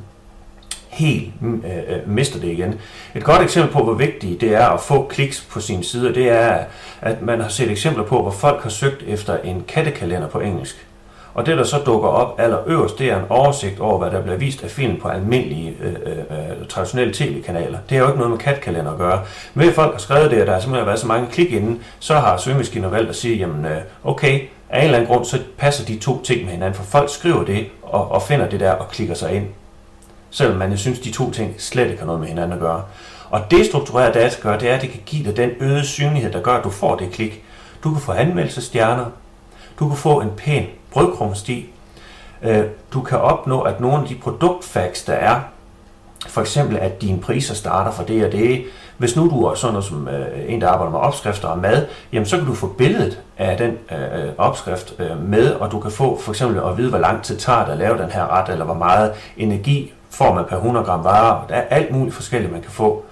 [0.89, 2.75] helt mm, øh, øh, mister det igen.
[3.15, 6.29] Et godt eksempel på, hvor vigtigt det er at få kliks på sine sider, det
[6.29, 6.59] er,
[7.01, 10.87] at man har set eksempler på, hvor folk har søgt efter en kattekalender på engelsk.
[11.35, 14.37] Og det, der så dukker op allerøverst, det er en oversigt over, hvad der bliver
[14.37, 17.79] vist af film på almindelige øh, øh, traditionelle tv-kanaler.
[17.89, 19.23] Det har jo ikke noget med katkalender at gøre.
[19.55, 22.15] Ved folk har skrevet det, og der har simpelthen været så mange klik inden, så
[22.15, 24.41] har søgemaskiner valgt at sige, jamen øh, okay,
[24.71, 27.45] af en eller anden grund, så passer de to ting med hinanden, for folk skriver
[27.45, 29.47] det og, og finder det der og klikker sig ind.
[30.31, 32.83] Selvom man synes, de to ting slet ikke har noget med hinanden at gøre.
[33.31, 36.33] Og det strukturerede data gør, det er, at det kan give dig den øgede synlighed,
[36.33, 37.45] der gør, at du får det klik.
[37.85, 39.05] Du kan få anmeldelsestjerner,
[39.79, 41.71] du kan få en pæn brødkrumsti.
[42.43, 45.41] Øh, du kan opnå, at nogle af de produktfacts, der er,
[46.27, 48.65] for eksempel at dine priser starter fra det og det.
[48.99, 51.87] Hvis nu du er sådan noget som øh, en, der arbejder med opskrifter og mad,
[52.13, 55.91] jamen så kan du få billedet af den øh, opskrift øh, med, og du kan
[55.91, 58.53] få for eksempel at vide, hvor lang tid tager det at lave den her ret,
[58.53, 61.47] eller hvor meget energi får man per 100 gram varer.
[61.49, 63.05] Der er alt muligt forskelligt, man kan få.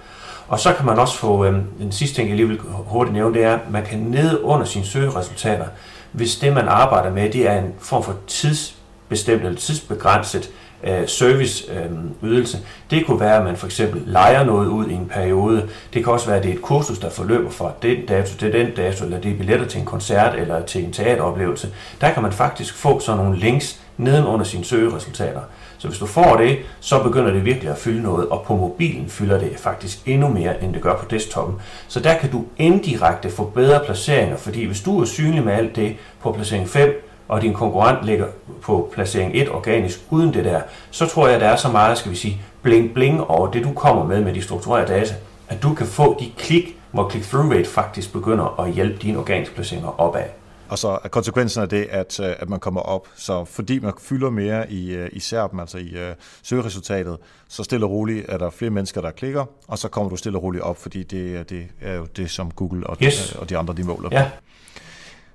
[0.47, 3.33] Og så kan man også få, øh, en sidste ting, jeg lige vil hurtigt nævne,
[3.33, 5.65] det er, at man kan ned under sine søgeresultater,
[6.11, 10.49] hvis det, man arbejder med, det er en form for tidsbestemt eller tidsbegrænset
[10.83, 12.57] øh, serviceydelse.
[12.57, 15.69] Øh, det kunne være, at man for eksempel leger noget ud i en periode.
[15.93, 18.53] Det kan også være, at det er et kursus, der forløber fra den dato til
[18.53, 21.69] den dato, eller det er billetter til en koncert eller til en teateroplevelse.
[22.01, 25.41] Der kan man faktisk få sådan nogle links nedenunder sine søgeresultater.
[25.79, 29.09] Så hvis du får det, så begynder det virkelig at fylde noget, og på mobilen
[29.09, 31.55] fylder det faktisk endnu mere, end det gør på desktopen.
[31.87, 35.75] Så der kan du indirekte få bedre placeringer, fordi hvis du er synlig med alt
[35.75, 38.25] det på placering 5, og din konkurrent ligger
[38.61, 40.61] på placering 1 organisk uden det der,
[40.91, 43.63] så tror jeg, at der er så meget, skal vi sige, bling bling over det,
[43.63, 45.13] du kommer med med de strukturerede data,
[45.49, 49.55] at du kan få de klik, hvor click-through rate faktisk begynder at hjælpe dine organiske
[49.55, 50.23] placeringer opad.
[50.69, 53.07] Og så er konsekvensen af det, at, øh, at man kommer op.
[53.15, 57.85] Så fordi man fylder mere i, øh, i SERP'en, altså i uh, søgeresultatet, så stille
[57.85, 60.63] og roligt er der flere mennesker, der klikker, og så kommer du stille og roligt
[60.63, 63.29] op, fordi det, det er jo det, som Google og, yes.
[63.33, 64.31] de, og de andre de måler ja.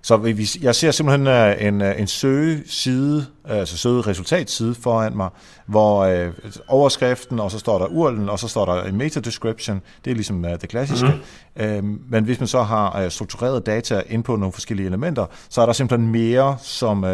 [0.04, 5.28] Så jeg ser simpelthen øh, en, øh, en søgeside, altså søgeresultatside foran mig,
[5.66, 6.32] hvor øh,
[6.68, 9.80] overskriften, og så står der urlen, og så står der en meta-description.
[10.04, 11.06] Det er ligesom det klassiske.
[11.06, 11.64] Mm-hmm.
[11.64, 15.66] Øhm, men hvis man så har struktureret data ind på nogle forskellige elementer, så er
[15.66, 17.04] der simpelthen mere, som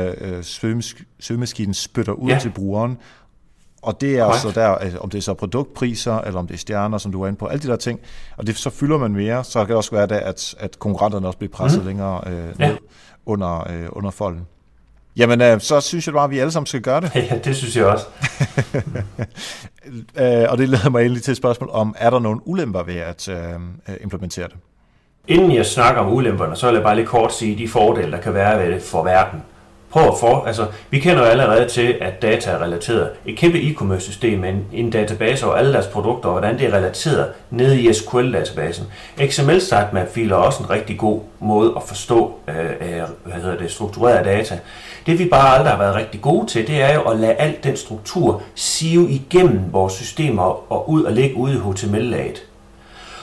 [1.21, 2.39] søgemaskinen spytter ud ja.
[2.39, 2.99] til brugeren,
[3.83, 6.99] og det er altså der, om det er så produktpriser, eller om det er stjerner,
[6.99, 8.01] som du er inde på, alle de der ting.
[8.37, 11.27] Og det, så fylder man mere, så kan det også være det, at, at konkurrenterne
[11.27, 11.87] også bliver presset mm.
[11.87, 12.77] længere øh, ned ja.
[13.27, 14.47] under, øh, under folden.
[15.17, 17.11] Jamen, øh, så synes jeg bare, at vi alle sammen skal gøre det.
[17.31, 18.07] Ja, det synes jeg også.
[20.23, 22.97] øh, og det leder mig egentlig til et spørgsmål om, er der nogle ulemper ved
[22.97, 23.55] at øh,
[24.01, 24.57] implementere det?
[25.29, 28.21] Inden jeg snakker om ulemperne, så vil jeg bare lige kort sige de fordele, der
[28.21, 29.43] kan være ved det for verden
[29.91, 33.11] prøv at altså, vi kender jo allerede til, at data er relateret.
[33.27, 36.75] Et kæmpe e-commerce system, en, en database over alle deres produkter, og hvordan det er
[36.77, 38.85] relateret nede i SQL-databasen.
[39.27, 43.71] XML sitemap-filer er også en rigtig god måde at forstå øh, øh hvad hedder det,
[43.71, 44.59] struktureret data.
[45.07, 47.57] Det vi bare aldrig har været rigtig gode til, det er jo at lade al
[47.63, 52.43] den struktur sive igennem vores systemer og ud og ligge ude i HTML-laget.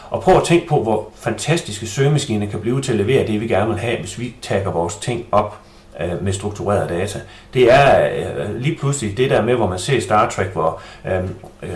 [0.09, 3.47] Og prøv at tænke på, hvor fantastiske søgemaskiner kan blive til at levere det, vi
[3.47, 5.59] gerne vil have, hvis vi tager vores ting op
[5.99, 7.19] øh, med struktureret data.
[7.53, 11.23] Det er øh, lige pludselig det der med, hvor man ser Star Trek, hvor øh,
[11.63, 11.69] øh,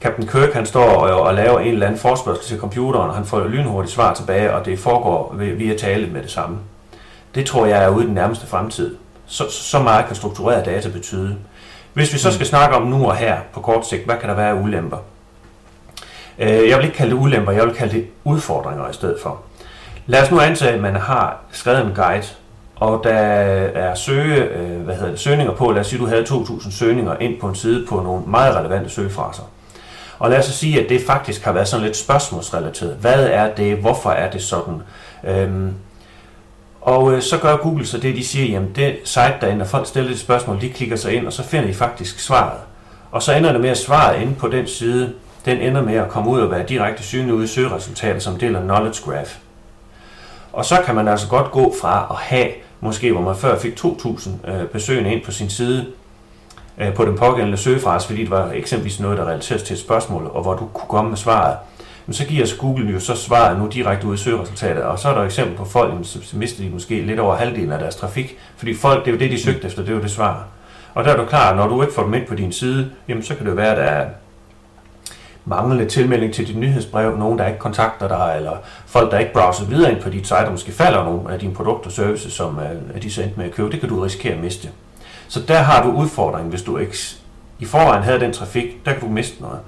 [0.00, 3.24] Captain Kirk han står og, og laver en eller anden forspørgsel til computeren, og han
[3.24, 6.58] får lynhurtigt svar tilbage, og det foregår via tale med det samme.
[7.34, 8.96] Det tror jeg er ude i den nærmeste fremtid.
[9.26, 11.36] Så, så meget kan struktureret data betyde.
[11.92, 14.34] Hvis vi så skal snakke om nu og her på kort sigt, hvad kan der
[14.34, 14.96] være af ulemper?
[16.38, 19.40] Øh, jeg vil ikke kalde det ulemper, jeg vil kalde det udfordringer i stedet for.
[20.06, 22.26] Lad os nu antage, at man har skrevet en guide,
[22.76, 26.06] og der er søge, øh, hvad hedder det, søgninger på, lad os sige, at du
[26.06, 29.42] havde 2.000 søgninger ind på en side på nogle meget relevante søgefraser.
[30.18, 32.96] Og lad os så sige, at det faktisk har været sådan lidt spørgsmålsrelateret.
[33.00, 33.76] Hvad er det?
[33.76, 34.82] Hvorfor er det sådan?
[35.24, 35.74] Øhm,
[36.80, 39.86] og øh, så gør Google så det, de siger, jamen det site derinde, når folk
[39.86, 42.58] stiller et spørgsmål, de klikker sig ind, og så finder de faktisk svaret.
[43.10, 45.12] Og så ender det med, at svaret inde på den side,
[45.44, 48.60] den ender med at komme ud og være direkte synlig ude i søgeresultatet som deler
[48.60, 49.30] knowledge graph.
[50.52, 52.48] Og så kan man altså godt gå fra at have,
[52.86, 55.86] måske hvor man før fik 2.000 øh, besøgende ind på sin side,
[56.78, 60.30] øh, på den pågældende søgefrase, fordi det var eksempelvis noget, der relateres til et spørgsmål,
[60.34, 61.56] og hvor du kunne komme med svaret.
[62.06, 65.14] Men så giver Google jo så svaret nu direkte ud i søgeresultatet, og så er
[65.14, 68.38] der et eksempel på folk, så mister de måske lidt over halvdelen af deres trafik,
[68.56, 70.46] fordi folk, det er jo det, de søgte efter, det er jo det svar.
[70.94, 73.22] Og der er du klar, når du ikke får dem ind på din side, jamen
[73.22, 74.08] så kan det jo være, at der er
[75.46, 78.56] manglende tilmelding til dit nyhedsbrev, nogen der ikke kontakter dig, eller
[78.86, 81.54] folk der ikke browser videre ind på dit site, og måske falder nogle af dine
[81.54, 84.00] produkter og services, som øh, er de så endt med at købe, det kan du
[84.00, 84.68] risikere at miste.
[85.28, 86.96] Så der har du udfordringen, hvis du ikke
[87.58, 89.58] i forvejen havde den trafik, der kan du miste noget.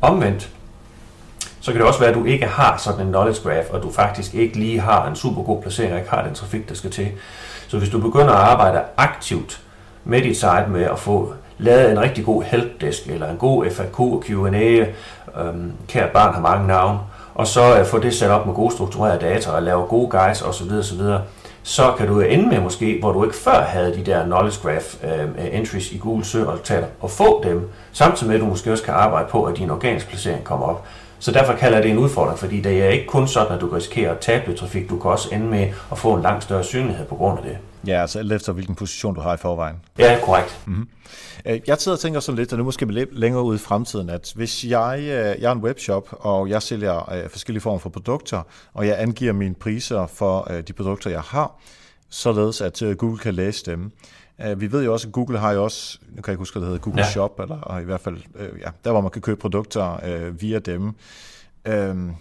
[0.00, 0.50] Omvendt,
[1.60, 3.92] så kan det også være, at du ikke har sådan en knowledge graph, og du
[3.92, 6.90] faktisk ikke lige har en super god placering, og ikke har den trafik, der skal
[6.90, 7.08] til.
[7.68, 9.60] Så hvis du begynder at arbejde aktivt
[10.04, 14.00] med dit site med at få lavet en rigtig god helpdesk, eller en god FAQ
[14.00, 14.84] og Q&A,
[15.40, 16.98] øhm, kært barn har mange navne,
[17.34, 20.42] og så øh, få det sat op med gode strukturerede data, og lave gode guides
[20.42, 21.00] osv., osv.,
[21.62, 24.86] så kan du ende med måske, hvor du ikke før havde de der knowledge graph
[25.04, 28.84] øhm, øh, entries i Google søgeresultater, og få dem, samtidig med at du måske også
[28.84, 30.84] kan arbejde på, at din organisk placering kommer op.
[31.18, 33.68] Så derfor kalder jeg det en udfordring, fordi det er ikke kun sådan, at du
[33.68, 37.06] risikerer at tabe trafik, du kan også ende med at få en langt større synlighed
[37.06, 37.56] på grund af det.
[37.86, 39.76] Ja, altså alt efter hvilken position du har i forvejen.
[39.98, 40.60] Ja, korrekt.
[40.66, 40.88] Mm-hmm.
[41.44, 44.64] Jeg sidder og tænker sådan lidt, og nu måske længere ud i fremtiden, at hvis
[44.64, 48.42] jeg, øh, jeg er en webshop, og jeg sælger øh, forskellige former for produkter,
[48.74, 51.60] og jeg angiver mine priser for de produkter, jeg har,
[52.10, 53.92] således at Google kan læse dem.
[54.56, 56.62] Vi ved jo også, at Google har jo også, nu kan jeg ikke huske, hvad
[56.62, 57.10] det hedder, Google ja.
[57.10, 58.16] Shop, eller i hvert fald,
[58.60, 60.92] ja, der hvor man kan købe produkter via dem.
[61.64, 62.12] Øhm,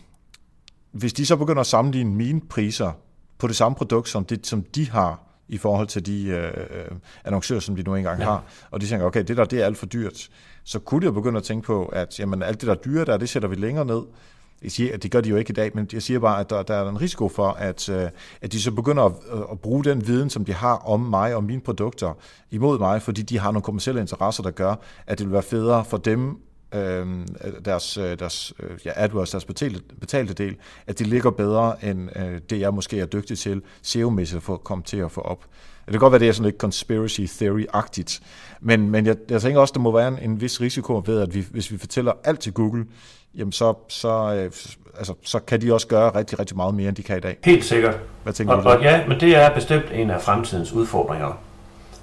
[0.91, 2.91] hvis de så begynder at sammenligne mine priser
[3.37, 6.91] på det samme produkt, som, det, som de har, i forhold til de øh,
[7.23, 8.25] annoncører, som de nu engang ja.
[8.25, 8.43] har.
[8.71, 10.29] Og de tænker, okay, det der det er alt for dyrt.
[10.63, 13.17] Så kunne de jo begynde at tænke på, at jamen, alt det der dyre der,
[13.17, 14.01] det sætter vi længere ned.
[14.63, 16.49] Jeg siger, at det gør de jo ikke i dag, men jeg siger bare, at
[16.49, 18.09] der, der er en risiko for, at, øh,
[18.41, 19.13] at de så begynder at,
[19.51, 22.13] at bruge den viden, som de har om mig og mine produkter,
[22.51, 24.75] imod mig, fordi de har nogle kommersielle interesser, der gør,
[25.07, 26.37] at det vil være federe for dem
[26.75, 27.07] øh,
[27.65, 30.55] deres, deres øh, ja, AdWords, deres betalte, betalte del,
[30.87, 34.57] at det ligger bedre end øh, det, jeg måske er dygtig til SEO-mæssigt at få,
[34.57, 35.45] komme til at få op.
[35.85, 38.23] Det kan godt være, det er sådan lidt conspiracy theory-agtigt,
[38.61, 41.35] men, men jeg, jeg tænker også, der må være en, en vis risiko ved, at
[41.35, 42.85] vi, hvis vi fortæller alt til Google,
[43.35, 44.51] jamen så, så, øh,
[44.97, 47.37] altså, så kan de også gøre rigtig, rigtig meget mere, end de kan i dag.
[47.43, 47.99] Helt sikkert.
[48.23, 48.69] Hvad tænker og, du?
[48.69, 51.39] Og ja, men det er bestemt en af fremtidens udfordringer.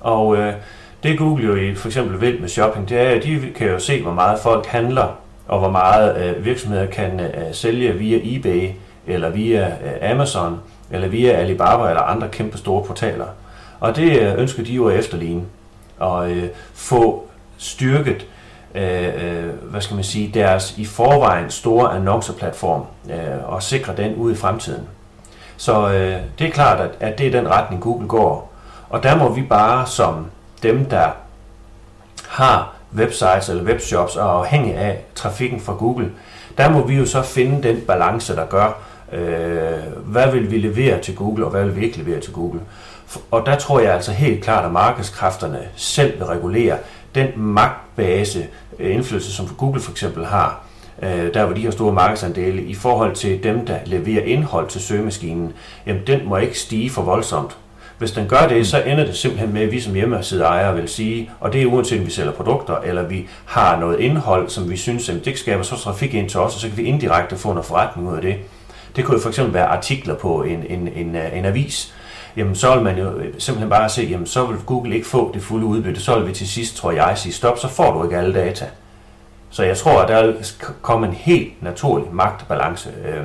[0.01, 0.55] Og øh,
[1.05, 3.79] det Google jo i for eksempel vil med shopping, det er, at de kan jo
[3.79, 8.71] se, hvor meget folk handler, og hvor meget øh, virksomheder kan øh, sælge via eBay,
[9.07, 13.27] eller via øh, Amazon, eller via Alibaba, eller andre kæmpe store portaler.
[13.81, 15.43] Og det øh, ønsker de jo at efterligne,
[15.99, 18.27] og øh, få styrket
[18.75, 24.15] øh, øh hvad skal man sige, deres i forvejen store annonceplatform, øh, og sikre den
[24.15, 24.83] ud i fremtiden.
[25.57, 28.53] Så øh, det er klart, at, at det er den retning Google går.
[28.91, 30.27] Og der må vi bare som
[30.65, 31.09] dem, der
[32.29, 36.11] har websites eller webshops og er afhængige af trafikken fra Google,
[36.59, 41.01] der må vi jo så finde den balance, der gør, øh, hvad vil vi levere
[41.01, 42.61] til Google, og hvad vil vi ikke levere til Google.
[43.31, 46.79] Og der tror jeg altså helt klart, at markedskræfterne selv vil regulere
[47.15, 48.47] den magtbase,
[48.79, 50.61] øh, indflydelse, som Google for eksempel har,
[51.03, 54.81] øh, der hvor de har store markedsandele, i forhold til dem, der leverer indhold til
[54.81, 55.53] søgemaskinen,
[55.87, 57.57] jamen den må ikke stige for voldsomt.
[57.99, 61.31] Hvis den gør det, så ender det simpelthen med, at vi som hjemmesideejere vil sige,
[61.41, 64.77] og det er uanset om vi sælger produkter, eller vi har noget indhold, som vi
[64.77, 67.49] synes, at det skaber så trafik ind til os, og så kan vi indirekte få
[67.49, 68.37] noget forretning ud af det.
[68.97, 71.95] Det kunne jo for eksempel være artikler på en, en, en, øh, en avis,
[72.37, 75.31] jamen så vil man jo øh, simpelthen bare se, jamen så vil Google ikke få
[75.35, 78.05] det fulde udbytte, så vil vi til sidst, tror jeg, sige stop, så får du
[78.05, 78.67] ikke alle data.
[79.51, 80.37] Så jeg tror, at der vil
[80.83, 83.25] komme en helt naturlig magtbalance, øh,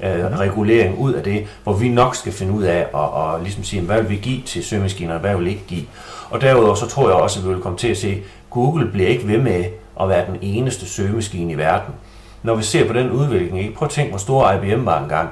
[0.00, 3.64] øh, regulering ud af det, hvor vi nok skal finde ud af og, og ligesom
[3.64, 5.84] sige, hvad vil vi give til søgemaskiner, hvad vil vi ikke give.
[6.30, 8.18] Og derudover så tror jeg også, at vi vil komme til at se, at
[8.50, 9.64] Google bliver ikke ved med
[10.00, 11.94] at være den eneste søgemaskine i verden.
[12.42, 13.74] Når vi ser på den udvikling, ikke?
[13.74, 15.28] prøv at tænke, hvor stor IBM var engang.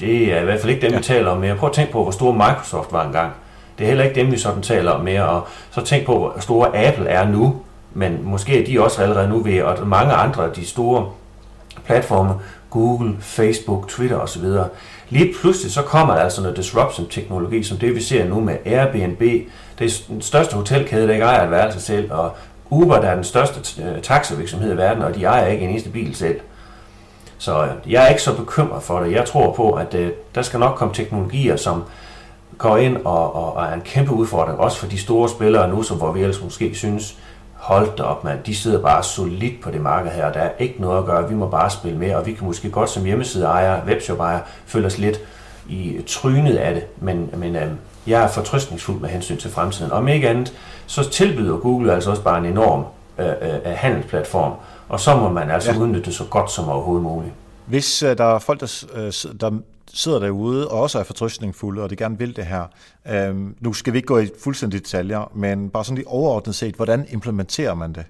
[0.00, 0.96] Det er i hvert fald ikke dem, ja.
[0.96, 1.54] vi taler om mere.
[1.56, 3.32] Prøv at tænke på, hvor stor Microsoft var engang.
[3.78, 5.28] Det er heller ikke dem, vi sådan taler om mere.
[5.28, 7.56] Og så tænk på, hvor stor Apple er nu.
[7.94, 11.06] Men måske er de også allerede nu ved, og mange andre af de store
[11.86, 12.34] platforme,
[12.70, 14.44] Google, Facebook, Twitter osv.
[15.08, 19.20] Lige pludselig så kommer der altså noget disruption-teknologi, som det vi ser nu med Airbnb.
[19.78, 22.32] Det er den største hotelkæde, der ikke ejer et værelse selv, og
[22.70, 25.90] Uber, der er den største øh, taxavirksomhed i verden, og de ejer ikke en eneste
[25.90, 26.40] bil selv.
[27.38, 29.12] Så øh, jeg er ikke så bekymret for det.
[29.12, 31.84] Jeg tror på, at øh, der skal nok komme teknologier, som
[32.58, 35.82] går ind og, og, og er en kæmpe udfordring, også for de store spillere nu,
[35.82, 37.16] som hvor vi ellers måske synes,
[37.58, 40.80] hold da op mand, de sidder bare solidt på det marked her, der er ikke
[40.80, 43.86] noget at gøre, vi må bare spille med, og vi kan måske godt som hjemmesideejer,
[43.86, 45.20] webshop-ejer, føle os lidt
[45.68, 47.70] i trynet af det, men, men øh,
[48.06, 49.92] jeg er fortrystningsfuld med hensyn til fremtiden.
[49.92, 50.52] Om ikke andet,
[50.86, 52.84] så tilbyder Google altså også bare en enorm
[53.18, 54.52] øh, øh, handelsplatform,
[54.88, 55.78] og så må man altså ja.
[55.78, 57.32] udnytte det så godt som overhovedet muligt.
[57.66, 59.50] Hvis øh, der er folk, der, øh, der
[59.94, 62.64] sidder derude og også er fortrystningsfulde, og de gerne vil det her,
[63.12, 66.74] Øhm, nu skal vi ikke gå i fuldstændig detaljer, men bare sådan lige overordnet set,
[66.74, 68.04] hvordan implementerer man det?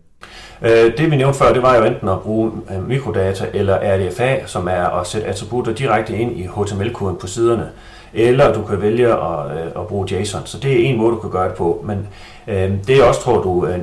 [0.62, 4.46] Øh, det vi nævnte før, det var jo enten at bruge øh, mikrodata eller RDFA,
[4.46, 7.70] som er at sætte attributter direkte ind i HTML-koden på siderne
[8.12, 10.46] eller du kan vælge at, øh, at bruge JSON.
[10.46, 11.84] Så det er en måde, du kan gøre det på.
[11.86, 12.08] Men
[12.46, 13.78] øh, det jeg også tror, du øh,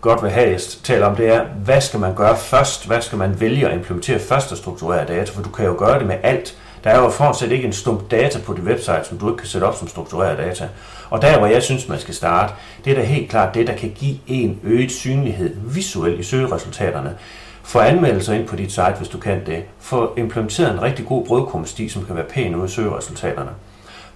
[0.00, 2.86] godt vil have, jeg taler om, det er, hvad skal man gøre først?
[2.86, 5.32] Hvad skal man vælge at implementere først og strukturere data?
[5.32, 6.56] For du kan jo gøre det med alt.
[6.86, 9.46] Der er jo fortsat ikke en stump data på dit website, som du ikke kan
[9.46, 10.68] sætte op som struktureret data.
[11.10, 12.52] Og der, hvor jeg synes, man skal starte,
[12.84, 17.16] det er da helt klart det, der kan give en øget synlighed visuelt i søgeresultaterne.
[17.62, 19.64] Få anmeldelser ind på dit site, hvis du kan det.
[19.80, 23.50] Få implementeret en rigtig god brødkrumsti, som kan være pæn ude i søgeresultaterne.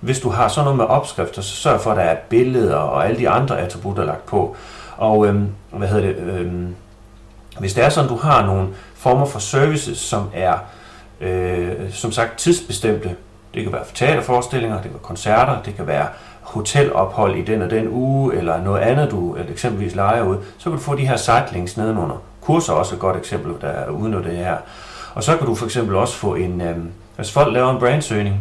[0.00, 3.06] Hvis du har sådan noget med opskrifter, så sørg for, at der er billeder og
[3.06, 4.56] alle de andre attributter lagt på.
[4.96, 6.74] Og øhm, hvad hedder det, øhm,
[7.58, 10.54] hvis det er sådan, du har nogle former for services, som er
[11.20, 13.16] øh, som sagt tidsbestemte,
[13.54, 16.06] det kan være teaterforestillinger, det kan være koncerter, det kan være
[16.40, 20.72] hotelophold i den og den uge, eller noget andet, du eksempelvis leger ud, så kan
[20.72, 22.22] du få de her sitelinks nedenunder.
[22.40, 24.56] Kurser er også et godt eksempel, der udnytter det her.
[25.14, 26.76] Og så kan du for eksempel også få en, øh,
[27.16, 28.36] hvis folk laver en brandsøgning,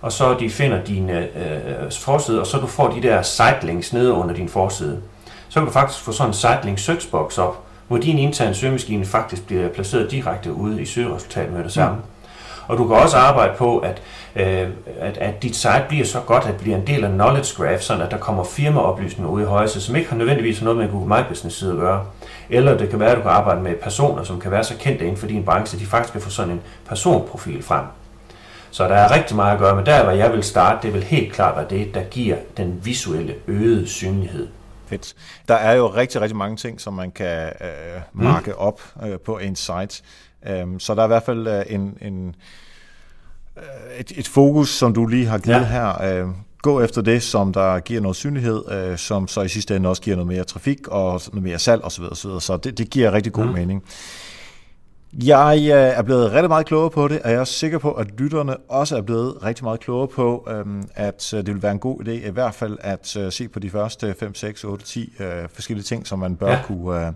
[0.00, 3.92] og så de finder din øh, øh forside, og så du får de der sitelinks
[3.92, 5.00] nede under din forside,
[5.48, 9.46] så kan du faktisk få sådan en sitelink searchbox op, hvor din interne søgemaskine faktisk
[9.46, 11.96] bliver placeret direkte ude i søgeresultatet med det samme.
[11.96, 12.02] Mm.
[12.68, 14.02] Og du kan også arbejde på, at,
[14.36, 14.68] øh,
[15.00, 17.80] at, at dit site bliver så godt, at det bliver en del af knowledge graph,
[17.80, 20.90] sådan at der kommer firmaoplysninger ud i højse, som ikke har nødvendigvis noget med en
[20.90, 22.04] Google My Business side at gøre.
[22.50, 25.04] Eller det kan være, at du kan arbejde med personer, som kan være så kendte
[25.04, 27.84] inden for din branche, at de faktisk kan få sådan en personprofil frem.
[28.70, 31.02] Så der er rigtig meget at gøre, men der, hvor jeg vil starte, det vil
[31.02, 34.48] helt klart være det, der giver den visuelle øgede synlighed.
[34.86, 35.14] Fedt.
[35.48, 38.56] Der er jo rigtig, rigtig mange ting, som man kan øh, marke mm.
[38.58, 40.02] op øh, på en site.
[40.62, 42.34] Um, så der er i hvert fald uh, en, en,
[43.56, 43.62] uh,
[43.98, 45.64] et, et fokus, som du lige har givet ja.
[45.64, 46.22] her.
[46.24, 46.30] Uh,
[46.62, 50.02] gå efter det, som der giver noget synlighed, uh, som så i sidste ende også
[50.02, 52.04] giver noget mere trafik og noget mere salg osv.
[52.04, 52.30] osv.
[52.40, 53.52] Så det, det giver rigtig god mm.
[53.52, 53.84] mening.
[55.20, 58.06] Jeg øh, er blevet rigtig meget klogere på det, og jeg er sikker på, at
[58.18, 61.78] lytterne også er blevet rigtig meget klogere på, øhm, at øh, det vil være en
[61.78, 65.12] god idé i hvert fald at øh, se på de første 5, 6, 8, 10
[65.54, 66.58] forskellige ting, som man bør ja.
[66.66, 67.14] kunne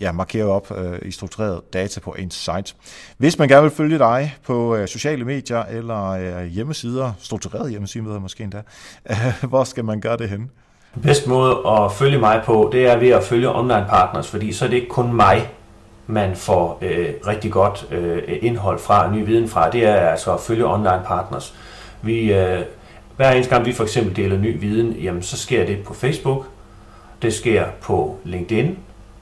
[0.00, 2.74] ja, markere op i struktureret data på en site.
[3.16, 8.62] Hvis man gerne vil følge dig på sociale medier eller hjemmesider, struktureret hjemmesider måske endda,
[9.48, 10.50] hvor skal man gøre det hen?
[11.02, 14.64] Bedst måde at følge mig på, det er ved at følge online partners, fordi så
[14.64, 15.48] er det ikke kun mig,
[16.12, 20.40] man får øh, rigtig godt øh, indhold fra, ny viden fra, det er altså at
[20.40, 21.54] følge online partners.
[22.02, 22.60] Vi, øh,
[23.16, 26.46] hver eneste gang vi for eksempel deler ny viden, jamen så sker det på Facebook,
[27.22, 28.78] det sker på LinkedIn,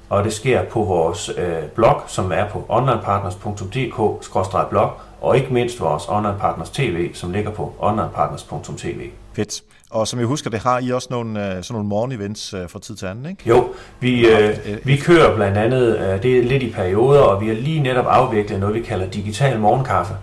[0.09, 6.09] og det sker på vores øh, blog, som er på onlinepartners.dk-blog, og ikke mindst vores
[6.09, 9.11] Online Partners TV, som ligger på onlinepartners.tv.
[9.33, 9.63] Fedt.
[9.91, 12.79] Og som jeg husker, det har I også nogle, øh, sådan nogle morgen-events øh, fra
[12.79, 13.43] tid til anden, ikke?
[13.47, 13.69] Jo,
[14.01, 17.55] vi, øh, vi kører blandt andet, øh, det er lidt i perioder, og vi har
[17.55, 20.15] lige netop afviklet noget, vi kalder digital morgenkaffe.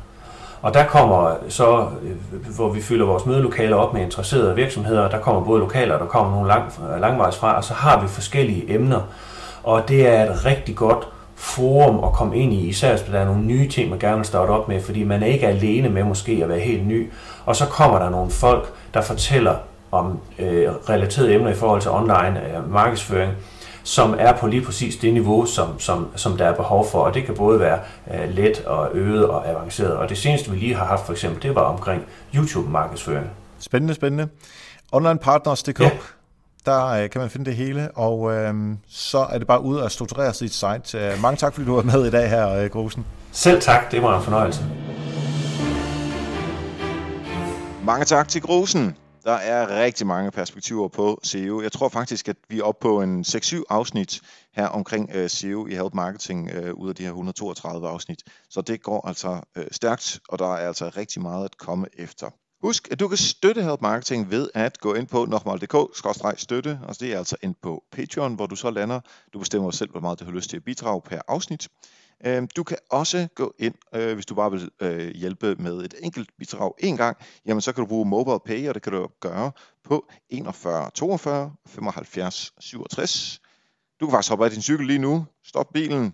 [0.62, 5.20] Og der kommer så, øh, hvor vi fylder vores mødelokaler op med interesserede virksomheder, der
[5.20, 9.02] kommer både lokaler, der kommer nogle lang, langvejs fra, og så har vi forskellige emner.
[9.64, 11.08] Og det er et rigtig godt
[11.38, 14.26] forum at komme ind i, især hvis der er nogle nye ting, man gerne vil
[14.26, 17.12] starte op med, fordi man er ikke alene med måske at være helt ny.
[17.46, 19.56] Og så kommer der nogle folk, der fortæller
[19.92, 23.32] om øh, relaterede emner i forhold til online øh, markedsføring,
[23.84, 27.00] som er på lige præcis det niveau, som, som, som der er behov for.
[27.00, 27.80] Og det kan både være
[28.14, 29.92] øh, let og øget og avanceret.
[29.92, 33.30] Og det seneste, vi lige har haft for eksempel, det var omkring YouTube-markedsføring.
[33.60, 34.28] Spændende, spændende.
[34.92, 35.90] Onlinepartners.dk, ja.
[36.68, 38.54] Der øh, kan man finde det hele, og øh,
[38.88, 41.00] så er det bare ud at strukturere sit site.
[41.00, 43.06] Øh, mange tak, fordi du var med i dag her, øh, Grusen.
[43.32, 44.66] Selv tak, det var en fornøjelse.
[47.84, 48.96] Mange tak til Grusen.
[49.24, 51.62] Der er rigtig mange perspektiver på SEO.
[51.62, 54.22] Jeg tror faktisk, at vi er oppe på en 6-7 afsnit
[54.56, 58.24] her omkring uh, SEO i Help Marketing uh, ud af de her 132 afsnit.
[58.50, 62.30] Så det går altså uh, stærkt, og der er altså rigtig meget at komme efter.
[62.62, 67.14] Husk, at du kan støtte Help Marketing ved at gå ind på nokmal.dk-støtte, og det
[67.14, 69.00] er altså ind på Patreon, hvor du så lander.
[69.34, 71.68] Du bestemmer selv, hvor meget du har lyst til at bidrage per afsnit.
[72.26, 75.94] Øhm, du kan også gå ind, øh, hvis du bare vil øh, hjælpe med et
[76.00, 79.08] enkelt bidrag en gang, jamen så kan du bruge mobile pay, og det kan du
[79.20, 79.52] gøre
[79.84, 83.42] på 41 42 75 67.
[84.00, 86.14] Du kan faktisk hoppe af din cykel lige nu, stop bilen,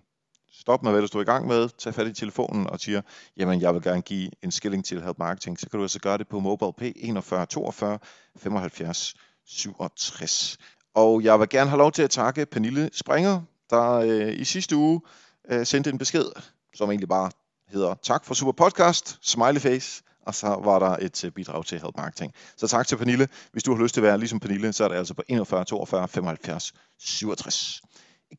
[0.64, 3.01] stop med hvad du står i gang med, tag fat i telefonen og siger,
[3.38, 6.18] jamen jeg vil gerne give en skilling til Help Marketing, så kan du altså gøre
[6.18, 7.99] det på mobile pay 41 42
[8.38, 9.14] 75
[9.47, 10.57] 67.
[10.95, 14.76] Og jeg vil gerne have lov til at takke Pernille Springer, der øh, i sidste
[14.76, 15.01] uge
[15.51, 16.26] øh, sendte en besked,
[16.76, 17.32] som egentlig bare
[17.68, 21.80] hedder tak for super podcast, smiley face, og så var der et øh, bidrag til
[21.82, 22.34] Help Marketing.
[22.57, 23.28] Så tak til Pernille.
[23.51, 25.66] Hvis du har lyst til at være ligesom Pernille, så er det altså på 41
[25.66, 27.82] 42 75 67.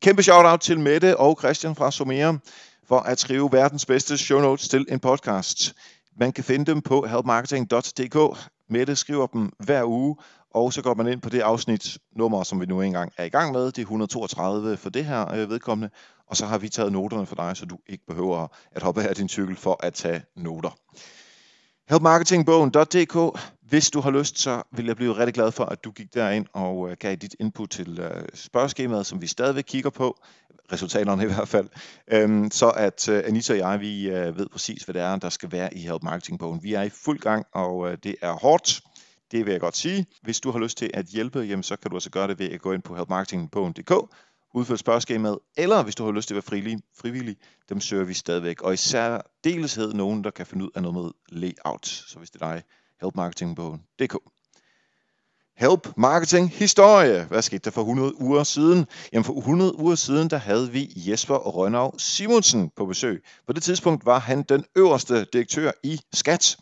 [0.01, 2.37] Kæmpe shout-out til Mette og Christian fra Somera
[2.87, 5.73] for at skrive verdens bedste show notes til en podcast.
[6.19, 8.39] Man kan finde dem på helpmarketing.dk.
[8.69, 10.15] Mette skriver dem hver uge,
[10.51, 13.29] og så går man ind på det afsnit nummer, som vi nu engang er i
[13.29, 13.65] gang med.
[13.65, 15.89] Det er 132 for det her øh, vedkommende.
[16.27, 19.15] Og så har vi taget noterne for dig, så du ikke behøver at hoppe af
[19.15, 20.77] din cykel for at tage noter.
[21.89, 23.39] Helpmarketingbogen.dk
[23.69, 26.45] hvis du har lyst, så vil jeg blive rigtig glad for, at du gik derind
[26.53, 30.17] og øh, gav dit input til øh, spørgeskemaet, som vi stadigvæk kigger på.
[30.71, 31.69] Resultaterne i hvert fald.
[32.07, 35.29] Øhm, så at øh, Anita og jeg, vi øh, ved præcis, hvad det er, der
[35.29, 36.63] skal være i Help Marketing Bogen.
[36.63, 38.81] Vi er i fuld gang, og øh, det er hårdt.
[39.31, 40.05] Det vil jeg godt sige.
[40.21, 42.49] Hvis du har lyst til at hjælpe, jamen, så kan du altså gøre det ved
[42.49, 43.93] at gå ind på helpmarketingbogen.dk
[44.55, 47.37] udfylde spørgeskemaet, eller hvis du har lyst til at være frivillig, frivillig
[47.69, 48.61] dem søger vi stadigvæk.
[48.61, 51.85] Og især deleshed nogen, der kan finde ud af noget med layout.
[51.85, 52.63] Så hvis det er dig,
[53.01, 54.17] helpmarketingbogen.dk.
[55.57, 57.25] Help Marketing Historie.
[57.25, 58.85] Hvad skete der for 100 uger siden?
[59.13, 63.23] Jamen for 100 uger siden, der havde vi Jesper Rønnav Simonsen på besøg.
[63.47, 66.57] På det tidspunkt var han den øverste direktør i Skat.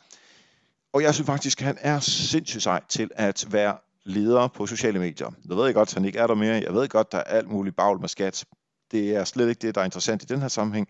[0.93, 4.99] Og jeg synes faktisk, at han er sindssygt sej til at være leder på sociale
[4.99, 5.31] medier.
[5.49, 6.63] Jeg ved godt, at han ikke er der mere.
[6.65, 8.45] Jeg ved godt, der er alt muligt bagl med skat.
[8.91, 10.87] Det er slet ikke det, der er interessant i den her sammenhæng.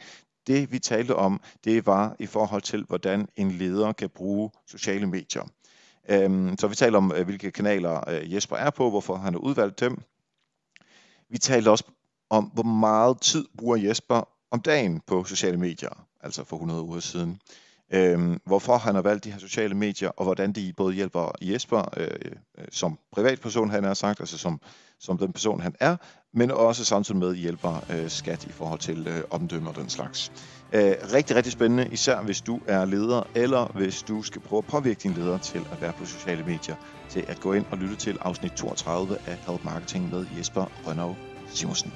[0.47, 5.07] Det vi talte om, det var i forhold til, hvordan en leder kan bruge sociale
[5.07, 5.43] medier.
[6.09, 9.39] Øhm, så vi taler om, øh, hvilke kanaler øh, Jesper er på, hvorfor han har
[9.39, 10.01] udvalgt dem.
[11.29, 11.83] Vi talte også
[12.29, 16.99] om, hvor meget tid bruger Jesper om dagen på sociale medier, altså for 100 uger
[16.99, 17.39] siden
[17.93, 21.89] Øhm, hvorfor han har valgt de her sociale medier, og hvordan de både hjælper Jesper
[21.97, 22.07] øh,
[22.57, 24.61] øh, som privatperson, han har sagt, altså som,
[24.99, 25.97] som den person, han er,
[26.33, 30.31] men også samtidig med hjælper øh, skat i forhold til øh, omdømme og den slags.
[30.73, 34.65] Øh, rigtig, rigtig spændende, især hvis du er leder, eller hvis du skal prøve at
[34.65, 36.75] påvirke din leder til at være på sociale medier,
[37.09, 41.15] til at gå ind og lytte til afsnit 32 af Help Marketing med Jesper Rønnow
[41.47, 41.93] Simonsen.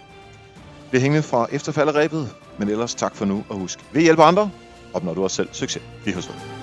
[0.91, 4.51] Det hængende fra efterfalderæbet, men ellers tak for nu, og husk, vi hjælper andre,
[4.93, 5.83] opnår du også selv succes.
[6.05, 6.56] Vi høres ved.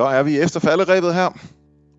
[0.00, 1.38] Så er vi efter falderæbet her.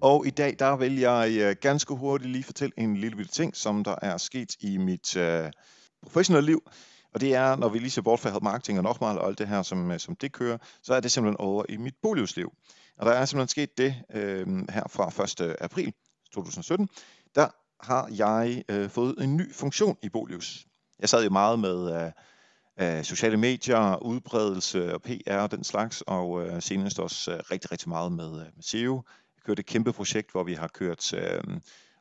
[0.01, 3.55] Og i dag, der vil jeg øh, ganske hurtigt lige fortælle en lille bitte ting,
[3.55, 5.51] som der er sket i mit øh,
[6.03, 6.61] professionelle liv.
[7.13, 9.47] Og det er, når vi lige ser bort fra marketing og nokmal og alt det
[9.47, 12.51] her, som, øh, som det kører, så er det simpelthen over i mit boligsliv.
[12.97, 15.55] Og der er simpelthen sket det øh, her fra 1.
[15.61, 15.93] april
[16.33, 16.89] 2017.
[17.35, 17.47] Der
[17.79, 20.65] har jeg øh, fået en ny funktion i Bolius.
[20.99, 22.11] Jeg sad jo meget med øh,
[22.79, 27.71] øh, sociale medier, udbredelse og PR og den slags, og øh, senest også øh, rigtig,
[27.71, 29.03] rigtig meget med, øh, med SEO.
[29.35, 31.43] Jeg kørte et kæmpe projekt, hvor vi har kørt øh,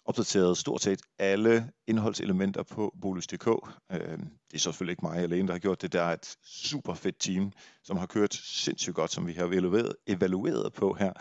[0.05, 3.47] opdateret stort set alle indholdselementer på Bolus.dk.
[3.93, 5.93] Øh, det er selvfølgelig ikke mig alene, der har gjort det.
[5.93, 7.53] Der er et super fedt team,
[7.85, 11.13] som har kørt sindssygt godt, som vi har evalueret, evalueret på her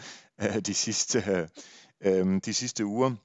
[0.41, 1.47] øh, de sidste, øh,
[2.01, 3.15] øh de sidste uger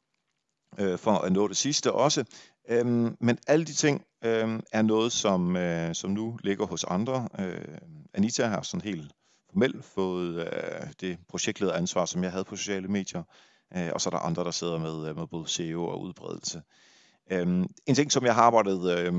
[0.78, 2.24] øh, for at nå det sidste også.
[2.68, 7.28] Øhm, Men alle de ting øhm, er noget, som, øh, som nu ligger hos andre.
[7.38, 7.78] Øh,
[8.14, 9.12] Anita har sådan helt
[9.50, 13.22] formelt fået øh, det projektlederansvar, som jeg havde på sociale medier
[13.76, 16.62] øh, og så er der andre, der sidder med, øh, med både SEO og udbredelse.
[17.30, 19.14] Øhm, en ting, som jeg har arbejdet øh,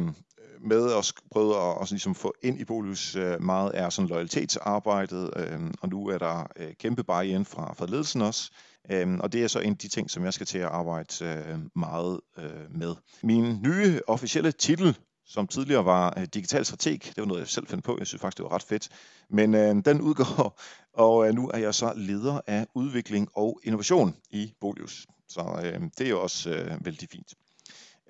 [0.61, 5.29] med og prøvet at også ligesom få ind i Bolus øh, meget, er sådan loyalitetsarbejdet,
[5.35, 8.51] øh, og nu er der øh, kæmpe buy-in fra, fra ledelsen også,
[8.89, 11.25] øh, og det er så en af de ting, som jeg skal til at arbejde
[11.25, 12.95] øh, meget øh, med.
[13.23, 16.99] Min nye officielle titel som tidligere var øh, digital strateg.
[17.03, 17.95] Det var noget, jeg selv fandt på.
[17.99, 18.89] Jeg synes faktisk, det var ret fedt.
[19.29, 20.59] Men øh, den udgår,
[21.03, 25.07] og øh, nu er jeg så leder af udvikling og innovation i Bolius.
[25.29, 27.33] Så øh, det er jo også øh, vældig fint.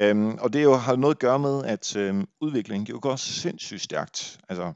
[0.02, 3.82] Øhm, og det jo, har noget at gøre med, at øh, udviklingen jo går sindssygt
[3.82, 4.40] stærkt.
[4.50, 4.74] Altså,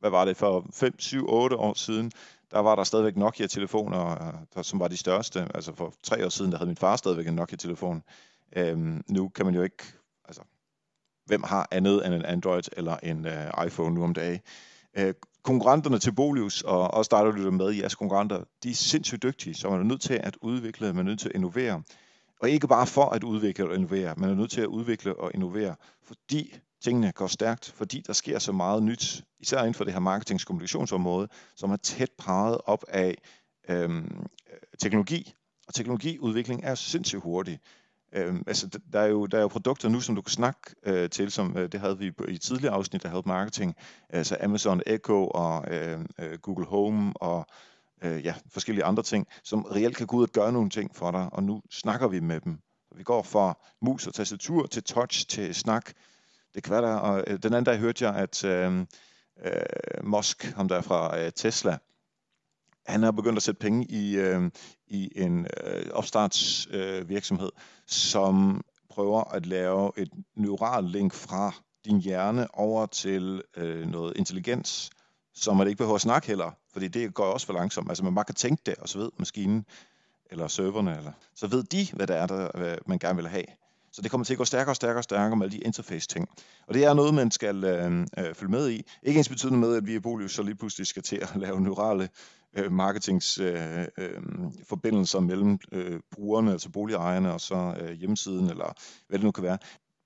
[0.00, 2.12] hvad var det for 5, 7, 8 år siden?
[2.50, 3.98] Der var der stadigvæk Nokia-telefoner,
[4.54, 5.48] der, øh, som var de største.
[5.54, 8.02] Altså for tre år siden, der havde min far stadigvæk en Nokia-telefon.
[8.56, 9.84] Øhm, nu kan man jo ikke,
[10.24, 10.42] altså
[11.26, 14.40] hvem har andet end en Android eller en uh, iPhone nu om dagen.
[14.98, 19.22] Øh, konkurrenterne til Bolius, og også der, der lytter med jeres konkurrenter, de er sindssygt
[19.22, 21.82] dygtige, så man er nødt til at udvikle, man er nødt til at innovere.
[22.40, 25.30] Og ikke bare for at udvikle og innovere, man er nødt til at udvikle og
[25.34, 29.92] innovere, fordi tingene går stærkt, fordi der sker så meget nyt, især inden for det
[29.92, 33.14] her marketingskommunikationsområde, som er tæt parret op af
[33.68, 34.26] øhm,
[34.78, 35.34] teknologi.
[35.68, 37.60] Og teknologiudvikling er sindssygt hurtig.
[38.12, 41.10] Øhm, altså, der er, jo, der er jo produkter nu, som du kan snakke øh,
[41.10, 43.74] til, som øh, det havde vi i tidligere afsnit af Help Marketing,
[44.08, 47.46] altså Amazon Echo og øh, øh, Google Home og
[48.04, 51.10] øh, ja, forskellige andre ting, som reelt kan gå ud og gøre nogle ting for
[51.10, 52.58] dig, og nu snakker vi med dem.
[52.96, 55.92] Vi går fra mus og tastatur til touch til snak.
[56.56, 58.80] Det kan være der, og øh, den anden dag hørte jeg, at øh,
[59.44, 61.78] øh, Musk, ham der fra øh, Tesla,
[62.86, 64.50] han har begyndt at sætte penge i, øh,
[64.86, 71.52] i en øh, opstartsvirksomhed, øh, som prøver at lave et neural link fra
[71.84, 74.90] din hjerne over til øh, noget intelligens,
[75.34, 77.88] som man ikke behøver at snakke heller, fordi det går også for langsomt.
[77.88, 79.64] Altså man bare kan tænke det, og så ved maskinen,
[80.30, 83.44] eller serverne, eller, så ved de, hvad det er, der, man gerne vil have.
[83.96, 86.28] Så det kommer til at gå stærkere og stærkere og stærkere med alle de interface-ting.
[86.68, 88.82] Og det er noget, man skal øh, øh, følge med i.
[89.02, 91.60] Ikke ens betydende med, at vi i Bolius så lige pludselig skal til at lave
[91.60, 92.08] neurale
[92.56, 98.72] øh, marketingsforbindelser øh, øh, mellem øh, brugerne, altså boligejerne, og så øh, hjemmesiden, eller
[99.08, 99.58] hvad det nu kan være.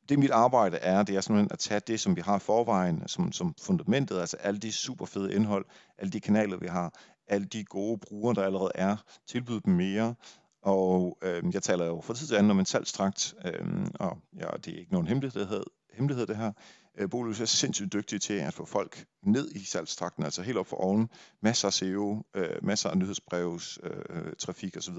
[0.08, 3.08] Det mit arbejde er, det er simpelthen at tage det, som vi har i forvejen,
[3.08, 5.64] som, som fundamentet, altså alle de super fede indhold,
[5.98, 6.94] alle de kanaler, vi har,
[7.26, 8.96] alle de gode brugere, der allerede er,
[9.28, 10.14] tilbyde dem mere,
[10.62, 14.46] og øh, jeg taler jo for tid til anden om en salgstrakt, øh, og ja,
[14.64, 16.52] det er ikke nogen hemmelighed, hemmelighed det her.
[16.98, 20.66] Øh, Bolus er sindssygt dygtig til at få folk ned i salgstrakten, altså helt op
[20.66, 21.08] for oven.
[21.42, 24.98] Masser af SEO, øh, masser af nyhedsbrevs, øh, trafik osv.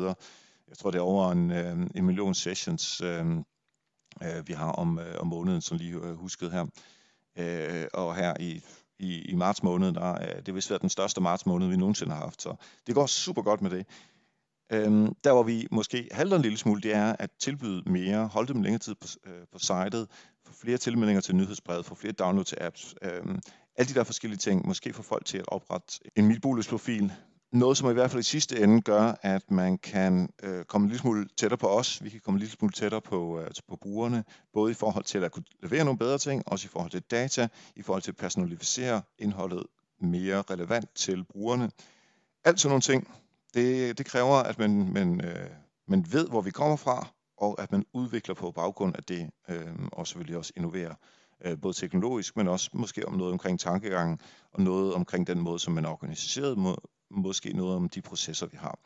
[0.69, 3.25] Jeg tror, det er over en, øh, en million sessions, øh,
[4.23, 6.65] øh, vi har om, øh, om måneden, som lige øh, husket her.
[7.37, 8.63] Øh, og her i,
[8.99, 12.13] i, i marts måned, der, øh, det vil være den største marts måned, vi nogensinde
[12.13, 12.41] har haft.
[12.41, 12.55] Så
[12.87, 13.85] det går super godt med det.
[14.71, 18.53] Øhm, der hvor vi måske halter en lille smule, det er at tilbyde mere, holde
[18.53, 20.07] dem længere tid på, øh, på sitet,
[20.45, 23.39] få flere tilmeldinger til nyhedsbrevet, få flere download til apps, øhm,
[23.75, 27.13] alle de der forskellige ting, måske få folk til at oprette en Milbolus profil,
[27.53, 30.89] noget, som i hvert fald i sidste ende gør, at man kan øh, komme en
[30.89, 33.75] lille smule tættere på os, vi kan komme en lille smule tættere på, øh, på
[33.75, 37.01] brugerne, både i forhold til at kunne levere nogle bedre ting, også i forhold til
[37.01, 39.63] data, i forhold til at personalisere indholdet
[40.01, 41.71] mere relevant til brugerne.
[42.43, 43.07] Alt sådan nogle ting,
[43.53, 45.49] det, det kræver, at man, man, øh,
[45.87, 49.75] man ved, hvor vi kommer fra, og at man udvikler på baggrund af det, øh,
[49.91, 50.95] og selvfølgelig også innoverer,
[51.45, 54.19] øh, både teknologisk, men også måske om noget omkring tankegangen,
[54.51, 56.75] og noget omkring den måde, som man er organiseret, må,
[57.11, 58.79] måske noget om de processer, vi har.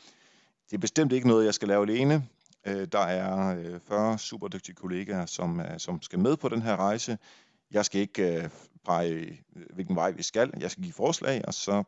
[0.69, 2.27] Det er bestemt ikke noget, jeg skal lave alene.
[2.67, 6.61] Øh, der er øh, 40 super dygtige kollegaer, som, øh, som skal med på den
[6.61, 7.17] her rejse.
[7.71, 8.49] Jeg skal ikke øh,
[8.85, 10.53] pege, øh, hvilken vej vi skal.
[10.59, 11.83] Jeg skal give forslag, og så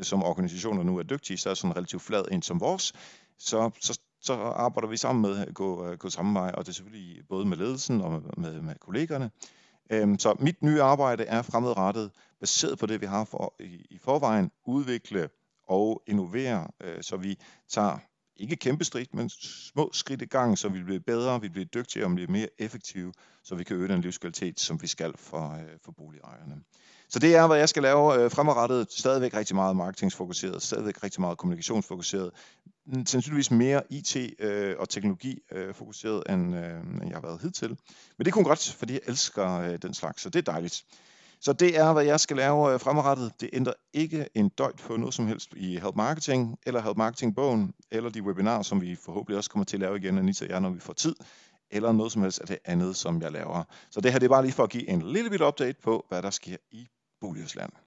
[0.00, 2.92] som organisationer nu er dygtige, så er sådan relativt flad en som vores,
[3.38, 6.68] så, så, så arbejder vi sammen med at gå, øh, gå samme vej, og det
[6.68, 9.30] er selvfølgelig både med ledelsen og med, med kollegerne.
[9.90, 13.98] Øhm, så mit nye arbejde er fremadrettet, baseret på det, vi har for, i, i
[13.98, 15.28] forvejen, udvikle
[15.68, 17.38] og innovere, øh, så vi
[17.68, 17.98] tager
[18.36, 22.06] ikke kæmpe skridt, men små skridt i gang, så vi bliver bedre, vi bliver dygtigere
[22.06, 23.12] og bliver mere effektive,
[23.42, 26.62] så vi kan øge den livskvalitet, som vi skal for, øh, for boligejerne.
[27.12, 28.86] Så det er, hvad jeg skal lave øh, fremadrettet.
[28.92, 32.30] Stadigvæk rigtig meget marketingsfokuseret, stadigvæk rigtig meget kommunikationsfokuseret.
[33.06, 37.68] Sandsynligvis mere IT øh, og teknologi øh, fokuseret, end, øh, end jeg har været hidtil.
[38.18, 40.84] Men det kunne godt, fordi jeg elsker øh, den slags, så det er dejligt.
[41.40, 43.32] Så det er, hvad jeg skal lave øh, fremadrettet.
[43.40, 47.74] Det ændrer ikke en døjt på noget som helst i Help Marketing, eller Help Marketing-bogen,
[47.90, 50.60] eller de webinarer, som vi forhåbentlig også kommer til at lave igen, Anita og jeg,
[50.60, 51.14] når vi får tid,
[51.70, 53.64] eller noget som helst af det andet, som jeg laver.
[53.90, 56.06] Så det her det er bare lige for at give en lille bit update på,
[56.08, 56.88] hvad der sker i
[57.22, 57.72] Boligsland.